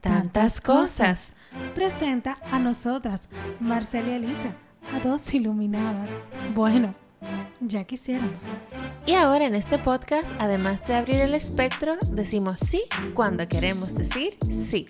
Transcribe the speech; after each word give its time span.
tantas 0.00 0.60
cosas. 0.60 1.36
Presenta 1.74 2.38
a 2.50 2.58
nosotras, 2.58 3.28
Marcela 3.58 4.08
y 4.10 4.12
Elisa, 4.12 4.54
a 4.94 5.00
dos 5.00 5.32
iluminadas. 5.34 6.10
Bueno, 6.54 6.94
ya 7.60 7.84
quisiéramos. 7.84 8.44
Y 9.06 9.14
ahora 9.14 9.46
en 9.46 9.54
este 9.54 9.78
podcast, 9.78 10.30
además 10.38 10.86
de 10.86 10.94
abrir 10.94 11.20
el 11.20 11.34
espectro, 11.34 11.96
decimos 12.12 12.60
sí 12.60 12.82
cuando 13.14 13.46
queremos 13.48 13.94
decir 13.94 14.38
sí. 14.50 14.86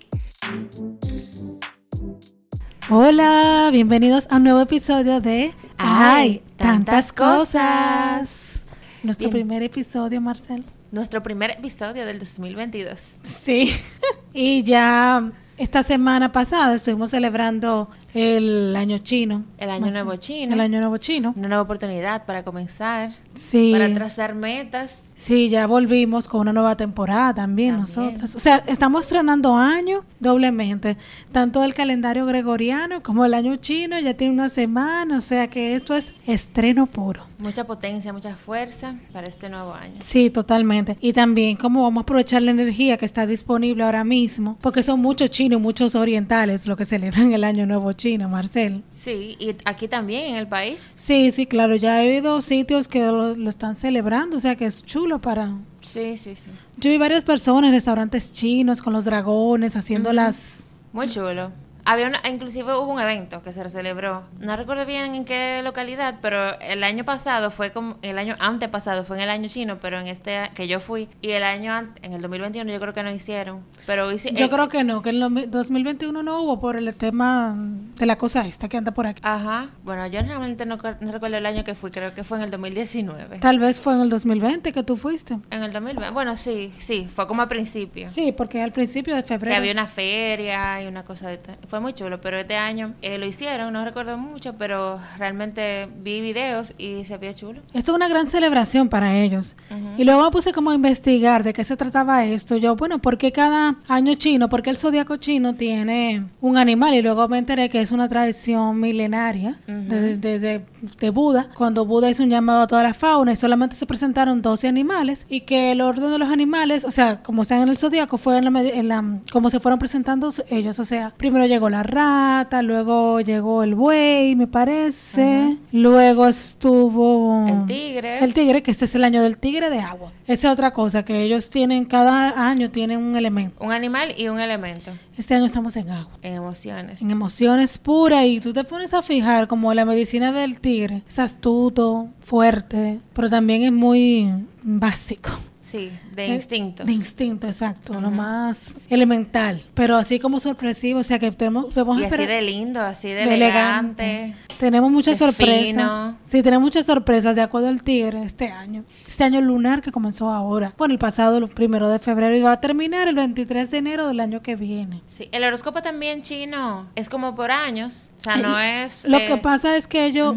Hola, 2.89 3.69
bienvenidos 3.71 4.27
a 4.29 4.37
un 4.37 4.43
nuevo 4.43 4.61
episodio 4.61 5.21
de 5.21 5.53
Ay, 5.77 6.43
tantas 6.57 7.13
cosas. 7.13 8.65
Nuestro 9.03 9.29
Bien. 9.29 9.47
primer 9.47 9.63
episodio, 9.63 10.21
Marcel. 10.21 10.65
Nuestro 10.91 11.23
primer 11.23 11.51
episodio 11.51 12.05
del 12.05 12.19
2022. 12.19 13.01
Sí. 13.23 13.71
y 14.33 14.61
ya 14.63 15.31
esta 15.57 15.83
semana 15.83 16.33
pasada 16.33 16.75
estuvimos 16.75 17.11
celebrando 17.11 17.89
el 18.13 18.75
año 18.75 18.97
chino. 18.97 19.45
El 19.57 19.69
año 19.69 19.89
nuevo 19.89 20.17
chino. 20.17 20.53
El 20.53 20.59
año 20.59 20.81
nuevo 20.81 20.97
chino. 20.97 21.33
Una 21.37 21.47
nueva 21.47 21.63
oportunidad 21.63 22.25
para 22.25 22.43
comenzar, 22.43 23.11
Sí. 23.35 23.71
para 23.71 23.93
trazar 23.93 24.35
metas. 24.35 24.93
Sí, 25.23 25.49
ya 25.49 25.67
volvimos 25.67 26.27
con 26.27 26.41
una 26.41 26.51
nueva 26.51 26.75
temporada 26.75 27.35
también, 27.35 27.75
También. 27.75 27.79
nosotras. 27.79 28.35
O 28.35 28.39
sea, 28.39 28.63
estamos 28.65 29.05
estrenando 29.05 29.55
año 29.55 30.03
doblemente. 30.19 30.97
Tanto 31.31 31.63
el 31.63 31.75
calendario 31.75 32.25
gregoriano 32.25 33.03
como 33.03 33.23
el 33.23 33.35
año 33.35 33.55
chino 33.57 33.99
ya 33.99 34.15
tiene 34.15 34.33
una 34.33 34.49
semana. 34.49 35.19
O 35.19 35.21
sea 35.21 35.47
que 35.47 35.75
esto 35.75 35.95
es 35.95 36.15
estreno 36.25 36.87
puro. 36.87 37.23
Mucha 37.37 37.65
potencia, 37.65 38.11
mucha 38.13 38.35
fuerza 38.35 38.95
para 39.13 39.27
este 39.27 39.47
nuevo 39.47 39.73
año. 39.75 39.95
Sí, 39.99 40.31
totalmente. 40.31 40.97
Y 41.01 41.13
también 41.13 41.55
cómo 41.55 41.83
vamos 41.83 42.01
a 42.01 42.03
aprovechar 42.03 42.41
la 42.41 42.49
energía 42.51 42.97
que 42.97 43.05
está 43.05 43.27
disponible 43.27 43.83
ahora 43.83 44.03
mismo, 44.03 44.57
porque 44.61 44.81
son 44.81 44.99
muchos 45.01 45.29
chinos 45.29 45.59
y 45.59 45.61
muchos 45.61 45.93
orientales 45.93 46.65
los 46.65 46.77
que 46.77 46.85
celebran 46.85 47.31
el 47.33 47.43
año 47.43 47.67
nuevo 47.67 47.93
chino, 47.93 48.27
Marcel. 48.27 48.83
Sí, 48.91 49.35
y 49.39 49.55
aquí 49.65 49.87
también 49.87 50.31
en 50.31 50.35
el 50.37 50.47
país. 50.47 50.79
Sí, 50.95 51.29
sí, 51.31 51.45
claro, 51.45 51.75
ya 51.75 52.03
he 52.03 52.09
oído 52.09 52.41
sitios 52.41 52.87
que 52.87 53.05
lo, 53.05 53.35
lo 53.35 53.49
están 53.49 53.75
celebrando, 53.75 54.37
o 54.37 54.39
sea 54.39 54.55
que 54.55 54.65
es 54.65 54.83
chulo 54.83 55.10
para... 55.19 55.55
Sí, 55.81 56.17
sí, 56.17 56.35
sí. 56.35 56.49
Yo 56.77 56.91
vi 56.91 56.97
varias 56.97 57.23
personas 57.23 57.69
en 57.69 57.73
restaurantes 57.73 58.31
chinos 58.31 58.81
con 58.81 58.93
los 58.93 59.05
dragones 59.05 59.75
haciendo 59.75 60.13
las... 60.13 60.63
Muy 60.93 61.09
chulo. 61.09 61.51
Había 61.85 62.07
una, 62.07 62.19
inclusive 62.29 62.73
hubo 62.75 62.91
un 62.91 62.99
evento 62.99 63.41
que 63.41 63.53
se 63.53 63.67
celebró, 63.69 64.23
no 64.39 64.55
recuerdo 64.55 64.85
bien 64.85 65.15
en 65.15 65.25
qué 65.25 65.61
localidad, 65.63 66.15
pero 66.21 66.59
el 66.59 66.83
año 66.83 67.03
pasado 67.03 67.51
fue 67.51 67.71
como, 67.71 67.97
el 68.01 68.17
año 68.17 68.35
antepasado 68.39 69.03
fue 69.03 69.17
en 69.17 69.23
el 69.23 69.29
año 69.29 69.47
chino, 69.49 69.77
pero 69.81 69.99
en 69.99 70.07
este 70.07 70.51
que 70.55 70.67
yo 70.67 70.79
fui, 70.79 71.09
y 71.21 71.31
el 71.31 71.43
año 71.43 71.73
en 72.01 72.13
el 72.13 72.21
2021 72.21 72.71
yo 72.71 72.79
creo 72.79 72.93
que 72.93 73.03
no 73.03 73.11
hicieron, 73.11 73.61
pero 73.85 74.11
hice- 74.11 74.31
Yo 74.33 74.45
eh, 74.45 74.49
creo 74.49 74.69
que 74.69 74.83
no, 74.83 75.01
que 75.01 75.09
en 75.09 75.21
el 75.23 75.49
2021 75.51 76.23
no 76.23 76.41
hubo 76.43 76.59
por 76.59 76.75
el 76.75 76.93
tema 76.95 77.55
de 77.97 78.05
la 78.05 78.17
cosa 78.17 78.45
esta 78.45 78.67
que 78.69 78.77
anda 78.77 78.91
por 78.91 79.07
aquí. 79.07 79.21
Ajá, 79.25 79.69
bueno, 79.83 80.05
yo 80.07 80.21
realmente 80.21 80.65
no, 80.65 80.77
no 80.77 81.11
recuerdo 81.11 81.37
el 81.37 81.45
año 81.45 81.63
que 81.63 81.75
fui, 81.75 81.91
creo 81.91 82.13
que 82.13 82.23
fue 82.23 82.37
en 82.37 82.43
el 82.45 82.51
2019. 82.51 83.39
Tal 83.39 83.59
vez 83.59 83.79
fue 83.79 83.93
en 83.93 84.01
el 84.01 84.09
2020 84.09 84.71
que 84.71 84.83
tú 84.83 84.95
fuiste. 84.97 85.37
En 85.49 85.63
el 85.63 85.71
2020, 85.73 86.11
bueno, 86.11 86.37
sí, 86.37 86.73
sí, 86.77 87.07
fue 87.13 87.27
como 87.27 87.41
al 87.41 87.47
principio. 87.47 88.07
Sí, 88.07 88.31
porque 88.31 88.61
al 88.61 88.71
principio 88.71 89.15
de 89.15 89.21
Que 89.23 89.27
febrero. 89.29 89.55
había 89.57 89.71
una 89.71 89.87
feria 89.87 90.81
y 90.81 90.87
una 90.87 91.03
cosa 91.03 91.29
de 91.29 91.39
fue 91.71 91.79
muy 91.79 91.93
chulo, 91.93 92.19
pero 92.19 92.37
este 92.37 92.57
año 92.57 92.95
eh, 93.01 93.17
lo 93.17 93.25
hicieron, 93.25 93.71
no 93.71 93.85
recuerdo 93.85 94.17
mucho, 94.17 94.55
pero 94.57 94.99
realmente 95.17 95.87
vi 96.03 96.19
videos 96.19 96.73
y 96.77 97.05
se 97.05 97.17
vio 97.17 97.31
chulo. 97.31 97.61
Esto 97.73 97.93
es 97.93 97.95
una 97.95 98.09
gran 98.09 98.27
celebración 98.27 98.89
para 98.89 99.15
ellos. 99.15 99.55
Y 99.97 100.03
luego 100.03 100.25
me 100.25 100.31
puse 100.31 100.51
como 100.51 100.71
a 100.71 100.75
investigar 100.75 101.43
de 101.43 101.53
qué 101.53 101.63
se 101.63 101.77
trataba 101.77 102.25
esto. 102.25 102.57
Yo, 102.57 102.75
bueno, 102.75 102.99
¿por 102.99 103.17
qué 103.17 103.31
cada 103.31 103.77
año 103.87 104.15
chino? 104.15 104.49
Porque 104.49 104.69
el 104.69 104.75
zodiaco 104.75 105.15
chino 105.15 105.55
tiene 105.55 106.25
un 106.41 106.57
animal 106.57 106.93
y 106.93 107.01
luego 107.01 107.29
me 107.29 107.37
enteré 107.37 107.69
que 107.69 107.79
es 107.79 107.93
una 107.93 108.09
tradición 108.09 108.77
milenaria 108.77 109.57
desde 109.65 110.65
de 110.99 111.09
Buda, 111.09 111.47
cuando 111.55 111.85
Buda 111.85 112.09
hizo 112.09 112.23
un 112.23 112.29
llamado 112.29 112.63
a 112.63 112.67
toda 112.67 112.83
la 112.83 112.93
fauna 112.93 113.31
y 113.31 113.35
solamente 113.35 113.75
se 113.75 113.85
presentaron 113.85 114.41
12 114.41 114.67
animales 114.67 115.25
y 115.29 115.41
que 115.41 115.71
el 115.71 115.81
orden 115.81 116.11
de 116.11 116.17
los 116.17 116.29
animales, 116.29 116.85
o 116.85 116.91
sea, 116.91 117.21
como 117.21 117.43
están 117.43 117.61
en 117.61 117.69
el 117.69 117.77
zodiaco, 117.77 118.17
fue 118.17 118.37
en 118.37 118.51
la, 118.51 118.61
en 118.61 118.87
la 118.87 119.03
como 119.31 119.49
se 119.49 119.59
fueron 119.59 119.79
presentando 119.79 120.29
ellos, 120.49 120.79
o 120.79 120.85
sea, 120.85 121.13
primero 121.15 121.45
llegó 121.45 121.60
la 121.69 121.83
rata, 121.83 122.61
luego 122.61 123.21
llegó 123.21 123.63
el 123.63 123.75
buey, 123.75 124.35
me 124.35 124.47
parece, 124.47 125.57
luego 125.71 126.27
estuvo 126.27 127.47
El 127.47 127.65
tigre. 127.65 128.19
el 128.23 128.33
tigre, 128.33 128.63
que 128.63 128.71
este 128.71 128.85
es 128.85 128.95
el 128.95 129.03
año 129.03 129.21
del 129.21 129.37
tigre 129.37 129.69
de 129.69 129.79
agua. 129.79 130.11
Esa 130.27 130.47
es 130.47 130.53
otra 130.53 130.71
cosa, 130.71 131.03
que 131.03 131.21
ellos 131.23 131.49
tienen, 131.49 131.85
cada 131.85 132.47
año 132.49 132.71
tienen 132.71 132.99
un 132.99 133.15
elemento. 133.15 133.63
Un 133.63 133.71
animal 133.71 134.13
y 134.17 134.27
un 134.29 134.39
elemento 134.39 134.91
Este 135.17 135.35
año 135.35 135.45
estamos 135.45 135.75
en 135.75 135.89
agua, 135.89 136.11
en 136.21 136.35
emociones. 136.35 137.01
en 137.01 137.11
emociones 137.11 137.77
puras, 137.77 138.25
y 138.25 138.39
tú 138.39 138.53
te 138.53 138.63
pones 138.63 138.93
a 138.93 139.01
fijar 139.01 139.47
como 139.47 139.73
la 139.73 139.85
medicina 139.85 140.31
del 140.31 140.59
tigre, 140.59 141.03
es 141.07 141.19
astuto, 141.19 142.07
fuerte, 142.21 142.99
pero 143.13 143.29
también 143.29 143.63
es 143.63 143.71
muy 143.71 144.31
básico. 144.63 145.29
Sí, 145.71 145.89
de 146.13 146.25
Eh, 146.25 146.33
instintos. 146.35 146.85
De 146.85 146.91
instinto, 146.91 147.47
exacto, 147.47 147.93
lo 147.93 148.07
Ujú. 148.09 148.17
más 148.17 148.75
elemental, 148.89 149.63
pero 149.73 149.95
así 149.95 150.19
como 150.19 150.39
sorpresivo, 150.39 150.99
o 150.99 151.03
sea 151.03 151.17
que 151.17 151.31
tenemos, 151.31 151.73
podemos 151.73 151.99
y 152.01 152.03
así 152.05 152.25
de 152.25 152.41
lindo, 152.41 152.81
así 152.81 153.07
de, 153.07 153.25
de 153.25 153.33
elegante. 153.33 154.35
Tenemos 154.59 154.91
muchas 154.91 155.17
de 155.17 155.25
sorpresas. 155.25 155.65
fino. 155.65 156.17
Sí, 156.27 156.43
tenemos 156.43 156.63
muchas 156.63 156.85
sorpresas 156.85 157.35
de 157.35 157.41
acuerdo 157.41 157.69
al 157.69 157.83
tigre 157.83 158.21
este 158.23 158.49
año. 158.49 158.83
Este 159.07 159.23
año 159.23 159.39
lunar 159.41 159.81
que 159.81 159.91
comenzó 159.91 160.29
ahora. 160.29 160.73
Bueno, 160.77 160.93
el 160.93 160.99
pasado, 160.99 161.37
el 161.37 161.47
primero 161.47 161.89
de 161.89 161.99
febrero, 161.99 162.35
y 162.35 162.41
va 162.41 162.51
a 162.53 162.59
terminar 162.61 163.07
el 163.07 163.15
23 163.15 163.71
de 163.71 163.77
enero 163.77 164.07
del 164.07 164.19
año 164.19 164.41
que 164.41 164.55
viene. 164.55 165.01
Sí, 165.07 165.29
el 165.31 165.43
horóscopo 165.43 165.81
también 165.81 166.21
chino 166.21 166.87
es 166.95 167.09
como 167.09 167.33
por 167.33 167.49
años. 167.49 168.09
O 168.21 168.23
sea, 168.23 168.35
Ay, 168.35 168.41
no 168.43 168.59
es. 168.59 169.03
Lo 169.05 169.17
eh, 169.17 169.25
que 169.25 169.37
pasa 169.37 169.75
es 169.75 169.87
que 169.87 170.05
ellos, 170.05 170.35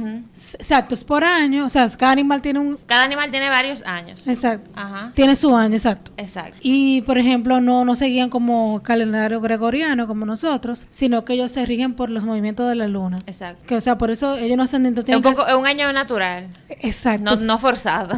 exacto, 0.55 0.95
es 0.95 1.05
por 1.05 1.23
año, 1.23 1.67
o 1.67 1.69
sea, 1.69 1.87
cada 1.99 2.13
animal 2.13 2.41
tiene 2.41 2.59
un, 2.59 2.79
Cada 2.87 3.05
animal 3.05 3.31
tiene 3.31 3.51
varios 3.51 3.83
años. 3.83 4.27
exacto, 4.27 4.71
Ajá. 4.75 5.13
tiene 5.15 5.37
su 5.37 5.55
año, 5.55 5.75
exacto. 5.75 6.11
Exacto. 6.17 6.57
Y, 6.63 7.03
por 7.03 7.19
ejemplo, 7.19 7.61
no, 7.61 7.85
no 7.85 7.95
seguían 7.95 8.31
como 8.31 8.83
calendario 8.83 9.39
gregoriano 9.43 10.07
como 10.07 10.25
nosotros, 10.25 10.87
sino 10.89 11.27
que 11.27 11.35
ellos 11.35 11.53
se 11.53 11.67
rigen 11.67 11.93
por 11.93 12.09
los 12.09 12.25
movimientos 12.25 12.67
de 12.71 12.75
la 12.75 12.89
luna. 12.89 13.19
Exacto. 13.27 13.63
Que, 13.67 13.77
o 13.77 13.81
sea, 13.83 13.99
por 13.99 14.11
eso 14.11 14.37
ellos 14.37 14.57
no 14.57 14.63
hacen 14.63 14.83
no 14.83 14.89
Es 14.89 14.97
un, 14.97 15.05
tienen 15.05 15.23
que 15.23 15.55
un 15.55 15.67
año 15.67 15.93
natural, 15.93 16.49
Exacto. 16.71 17.37
no, 17.37 17.37
no 17.37 17.59
forzado. 17.59 18.17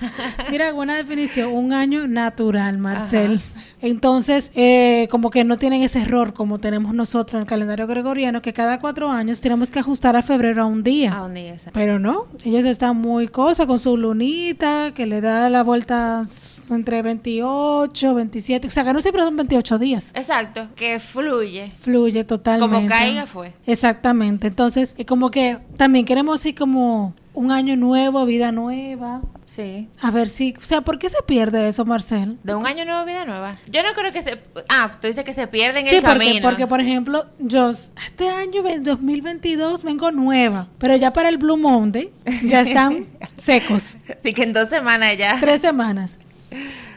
Mira, 0.50 0.72
buena 0.72 0.96
definición, 0.96 1.52
un 1.52 1.72
año 1.72 2.08
natural, 2.08 2.78
Marcel. 2.78 3.40
Entonces, 3.82 4.50
eh, 4.54 5.06
como 5.10 5.30
que 5.30 5.44
no 5.44 5.58
tienen 5.58 5.82
ese 5.82 6.00
error 6.00 6.32
como 6.34 6.58
tenemos 6.58 6.94
nosotros 6.94 7.34
en 7.34 7.42
el 7.42 7.46
calendario 7.46 7.86
gregoriano, 7.86 8.42
que 8.42 8.52
cada 8.52 8.80
cuatro 8.80 8.95
años 9.04 9.40
tenemos 9.40 9.70
que 9.70 9.78
ajustar 9.78 10.16
a 10.16 10.22
febrero 10.22 10.62
a 10.62 10.66
un 10.66 10.82
día. 10.82 11.12
A 11.12 11.24
un 11.24 11.34
día, 11.34 11.52
exacto. 11.52 11.72
Pero 11.74 11.98
no, 11.98 12.24
ellos 12.44 12.64
están 12.64 12.96
muy 12.96 13.28
cosa 13.28 13.66
con 13.66 13.78
su 13.78 13.96
lunita, 13.96 14.92
que 14.94 15.06
le 15.06 15.20
da 15.20 15.50
la 15.50 15.62
vuelta 15.62 16.26
entre 16.70 17.02
28, 17.02 18.14
27, 18.14 18.68
o 18.68 18.70
sea 18.70 18.84
que 18.84 18.92
no 18.92 19.00
siempre 19.00 19.22
son 19.22 19.36
28 19.36 19.78
días. 19.78 20.12
Exacto, 20.14 20.68
que 20.74 20.98
fluye. 20.98 21.70
Fluye 21.78 22.24
totalmente. 22.24 22.74
Como 22.74 22.88
caiga 22.88 23.26
fue. 23.26 23.52
Exactamente. 23.66 24.46
Entonces, 24.46 24.94
es 24.96 25.06
como 25.06 25.30
que 25.30 25.58
también 25.76 26.04
queremos 26.04 26.40
así 26.40 26.54
como 26.54 27.14
un 27.36 27.52
año 27.52 27.76
nuevo, 27.76 28.24
vida 28.26 28.50
nueva. 28.50 29.20
Sí. 29.46 29.88
A 30.02 30.10
ver 30.10 30.28
si, 30.28 30.54
o 30.58 30.62
sea, 30.64 30.80
¿por 30.80 30.98
qué 30.98 31.08
se 31.08 31.22
pierde 31.24 31.68
eso, 31.68 31.84
Marcel? 31.84 32.38
De 32.42 32.54
un 32.56 32.66
año 32.66 32.84
nuevo, 32.84 33.04
vida 33.04 33.24
nueva. 33.24 33.54
Yo 33.70 33.82
no 33.84 33.90
creo 33.94 34.12
que 34.12 34.22
se. 34.22 34.42
Ah, 34.68 34.90
tú 35.00 35.06
dices 35.06 35.22
que 35.24 35.32
se 35.32 35.46
pierde 35.46 35.80
en 35.80 35.86
Sí, 35.86 35.94
el 35.96 36.02
porque, 36.02 36.18
camino. 36.18 36.40
porque, 36.42 36.66
por 36.66 36.80
ejemplo, 36.80 37.26
yo 37.38 37.70
este 37.70 38.28
año, 38.28 38.62
ve- 38.64 38.80
2022, 38.80 39.84
vengo 39.84 40.10
nueva, 40.10 40.66
pero 40.78 40.96
ya 40.96 41.12
para 41.12 41.28
el 41.28 41.38
Blue 41.38 41.56
Monday 41.56 42.10
ya 42.44 42.62
están 42.62 43.06
secos. 43.40 43.96
Así 44.18 44.32
que 44.34 44.42
en 44.42 44.52
dos 44.52 44.68
semanas 44.68 45.16
ya. 45.16 45.36
Tres 45.38 45.60
semanas. 45.60 46.18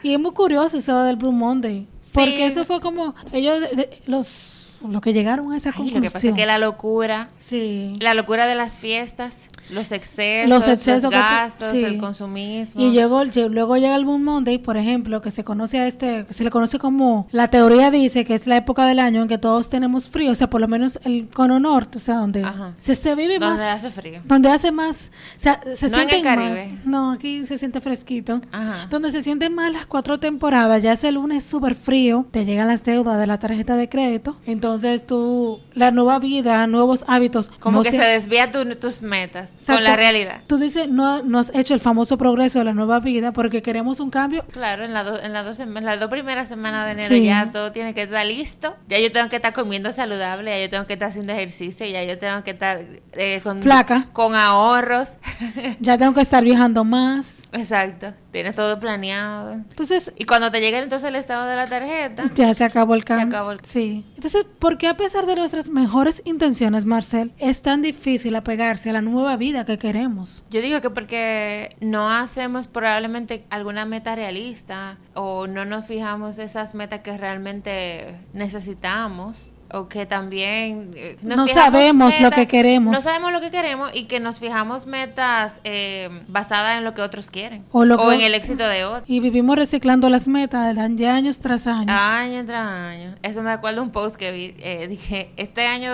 Y 0.02 0.14
es 0.14 0.18
muy 0.18 0.32
curioso 0.32 0.78
eso 0.78 1.02
del 1.04 1.16
Blue 1.16 1.32
Monday, 1.32 1.86
porque 2.14 2.36
Sí. 2.36 2.42
eso 2.42 2.64
fue 2.64 2.80
como 2.80 3.14
ellos, 3.32 3.60
los, 4.06 4.70
los 4.88 5.00
que 5.02 5.12
llegaron 5.12 5.52
a 5.52 5.56
esa 5.56 5.70
Ay, 5.70 5.74
conclusión. 5.76 6.02
lo 6.02 6.08
que 6.08 6.12
pasa 6.12 6.28
es 6.28 6.34
que 6.34 6.46
la 6.46 6.58
locura, 6.58 7.28
Sí. 7.50 7.92
la 8.00 8.14
locura 8.14 8.46
de 8.46 8.54
las 8.54 8.78
fiestas, 8.78 9.48
los 9.70 9.90
excesos, 9.92 10.48
Los 10.48 10.66
excesos 10.68 11.10
gastos, 11.10 11.70
sí. 11.72 11.84
el 11.84 11.98
consumismo. 11.98 12.80
Y 12.80 12.92
llegó, 12.92 13.22
lle- 13.24 13.48
luego 13.50 13.76
llega 13.76 13.94
el 13.96 14.04
Blue 14.04 14.18
Monday, 14.18 14.58
por 14.58 14.76
ejemplo, 14.76 15.20
que 15.20 15.30
se 15.30 15.42
conoce 15.44 15.78
a 15.80 15.86
este, 15.86 16.26
se 16.30 16.44
le 16.44 16.50
conoce 16.50 16.78
como, 16.78 17.28
la 17.32 17.48
teoría 17.48 17.90
dice 17.90 18.24
que 18.24 18.34
es 18.34 18.46
la 18.46 18.56
época 18.56 18.86
del 18.86 19.00
año 19.00 19.22
en 19.22 19.28
que 19.28 19.38
todos 19.38 19.68
tenemos 19.68 20.10
frío, 20.10 20.30
o 20.32 20.34
sea, 20.34 20.48
por 20.48 20.60
lo 20.60 20.68
menos 20.68 21.00
el 21.04 21.28
cono 21.28 21.58
norte, 21.60 21.98
o 21.98 22.00
sea, 22.00 22.16
donde 22.16 22.44
Ajá. 22.44 22.72
se, 22.76 22.94
se 22.94 23.14
vive 23.16 23.38
más. 23.40 23.58
Donde 23.58 23.66
hace 23.72 23.90
frío. 23.90 24.20
Donde 24.24 24.48
hace 24.48 24.70
más, 24.70 25.10
o 25.36 25.40
sea, 25.40 25.60
se 25.74 25.88
No 25.88 25.96
en 25.96 26.02
el 26.02 26.08
sienten 26.10 26.22
Caribe. 26.22 26.72
más. 26.76 26.86
No, 26.86 27.10
aquí 27.12 27.44
se 27.46 27.58
siente 27.58 27.80
fresquito. 27.80 28.40
Ajá. 28.52 28.86
Donde 28.90 29.10
se 29.10 29.22
sienten 29.22 29.54
más 29.54 29.72
las 29.72 29.86
cuatro 29.86 30.18
temporadas, 30.20 30.82
ya 30.82 30.92
ese 30.92 31.10
lunes 31.12 31.42
súper 31.44 31.74
frío, 31.74 32.26
te 32.30 32.44
llegan 32.44 32.68
las 32.68 32.84
deudas 32.84 33.18
de 33.18 33.26
la 33.26 33.38
tarjeta 33.38 33.74
de 33.76 33.88
crédito, 33.88 34.36
entonces 34.46 35.04
tú, 35.06 35.58
la 35.74 35.90
nueva 35.90 36.18
vida, 36.20 36.66
nuevos 36.68 37.04
hábitos. 37.08 37.39
Como 37.48 37.78
no 37.78 37.82
que 37.82 37.90
se, 37.90 37.96
desvía 37.98 38.52
tu- 38.52 38.64
tus 38.76 39.00
metas 39.02 39.52
con 39.66 39.82
la 39.82 39.96
realidad. 39.96 40.42
Tú 40.46 40.58
dices, 40.58 40.88
no, 40.88 41.22
no 41.22 41.38
has 41.38 41.50
hecho 41.54 41.72
el 41.74 41.80
famoso 41.80 42.18
progreso 42.18 42.58
de 42.58 42.66
la 42.66 42.74
nueva 42.74 43.00
vida 43.00 43.32
porque 43.32 43.62
queremos 43.62 44.00
un 44.00 44.10
cambio. 44.10 44.44
Claro, 44.52 44.84
en, 44.84 44.92
las 44.92 45.06
dos 45.06 45.20
en 45.22 45.84
las 45.84 46.00
dos 46.00 46.08
primeras 46.10 46.48
semanas 46.48 46.86
de 46.86 46.92
enero 46.92 47.14
Sí. 47.14 47.24
ya 47.24 47.46
todo 47.46 47.72
tiene 47.72 47.94
que 47.94 48.02
estar 48.02 48.26
listo. 48.26 48.76
Ya 48.88 48.98
yo 48.98 49.10
tengo 49.12 49.28
que 49.28 49.36
estar 49.36 49.52
comiendo 49.52 49.90
saludable, 49.92 50.50
ya 50.50 50.64
yo 50.66 50.70
tengo 50.70 50.86
que 50.86 50.92
estar 50.94 51.08
haciendo 51.08 51.32
ejercicio, 51.32 51.86
ya 51.86 52.04
yo 52.04 52.18
tengo 52.18 52.42
que 52.44 52.50
estar 52.50 52.80
eh, 53.12 53.40
con, 53.42 53.62
Flaca. 53.62 54.08
con 54.12 54.34
ahorros. 54.34 55.16
Ya 55.80 55.96
tengo 55.96 56.12
que 56.14 56.20
estar 56.20 56.44
viajando 56.44 56.84
más. 56.84 57.44
Exacto, 57.52 58.12
tienes 58.32 58.54
todo 58.54 58.78
planeado. 58.80 59.52
Entonces, 59.52 60.12
Y 60.16 60.24
cuando 60.24 60.50
te 60.50 60.60
llegue 60.60 60.78
entonces 60.78 61.08
el 61.08 61.16
estado 61.16 61.46
de 61.46 61.56
la 61.56 61.66
tarjeta, 61.66 62.30
ya 62.34 62.52
se 62.54 62.64
acabó 62.64 62.94
el 62.94 63.04
cambio. 63.04 63.28
acabó 63.28 63.52
el- 63.52 63.60
Sí. 63.64 64.04
Entonces, 64.16 64.44
¿por 64.58 64.78
qué 64.78 64.88
a 64.88 64.96
pesar 64.96 65.26
de 65.26 65.34
nuestras 65.36 65.68
mejores 65.68 66.22
intenciones, 66.24 66.84
Marcel, 66.84 67.29
es 67.38 67.62
tan 67.62 67.82
difícil 67.82 68.34
apegarse 68.36 68.90
a 68.90 68.92
la 68.92 69.00
nueva 69.00 69.36
vida 69.36 69.64
que 69.64 69.78
queremos? 69.78 70.42
Yo 70.50 70.60
digo 70.60 70.80
que 70.80 70.90
porque 70.90 71.76
no 71.80 72.10
hacemos 72.10 72.66
probablemente 72.68 73.44
alguna 73.50 73.84
meta 73.84 74.14
realista 74.14 74.98
o 75.14 75.46
no 75.46 75.64
nos 75.64 75.86
fijamos 75.86 76.38
esas 76.38 76.74
metas 76.74 77.00
que 77.00 77.16
realmente 77.16 78.14
necesitamos 78.32 79.52
o 79.72 79.88
que 79.88 80.06
también 80.06 80.90
eh, 80.94 81.16
nos 81.22 81.36
No 81.36 81.48
sabemos 81.48 82.20
lo 82.20 82.30
que 82.30 82.46
queremos. 82.46 82.92
No 82.92 83.00
sabemos 83.00 83.32
lo 83.32 83.40
que 83.40 83.50
queremos 83.50 83.90
y 83.94 84.04
que 84.04 84.20
nos 84.20 84.38
fijamos 84.40 84.86
metas 84.86 85.60
eh, 85.64 86.08
basadas 86.28 86.78
en 86.78 86.84
lo 86.84 86.94
que 86.94 87.02
otros 87.02 87.30
quieren 87.30 87.64
O 87.72 87.84
lo 87.84 87.96
que- 87.98 88.14
en 88.14 88.20
el 88.22 88.34
éxito 88.34 88.66
de 88.68 88.84
otros. 88.84 89.04
Y 89.08 89.20
vivimos 89.20 89.56
reciclando 89.56 90.08
las 90.10 90.28
metas 90.28 90.74
de 90.96 91.06
años 91.06 91.40
tras 91.40 91.66
años. 91.66 91.90
Año 91.90 92.44
tras 92.44 92.66
año. 92.66 93.14
Eso 93.22 93.42
me 93.42 93.50
acuerdo 93.50 93.82
un 93.82 93.90
post 93.90 94.16
que 94.16 94.32
vi. 94.32 94.54
eh, 94.58 94.86
dije, 94.88 95.30
este 95.36 95.66
año, 95.66 95.92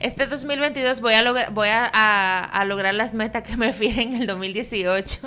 este 0.00 0.26
2022 0.26 1.00
voy 1.00 1.14
a 1.14 1.22
lograr, 1.22 1.52
voy 1.52 1.68
a, 1.68 1.90
a- 1.92 2.44
a 2.44 2.64
lograr 2.64 2.94
las 2.94 3.14
metas 3.14 3.42
que 3.42 3.56
me 3.56 3.72
fijé 3.72 4.02
en 4.02 4.14
el 4.16 4.26
2018. 4.26 5.18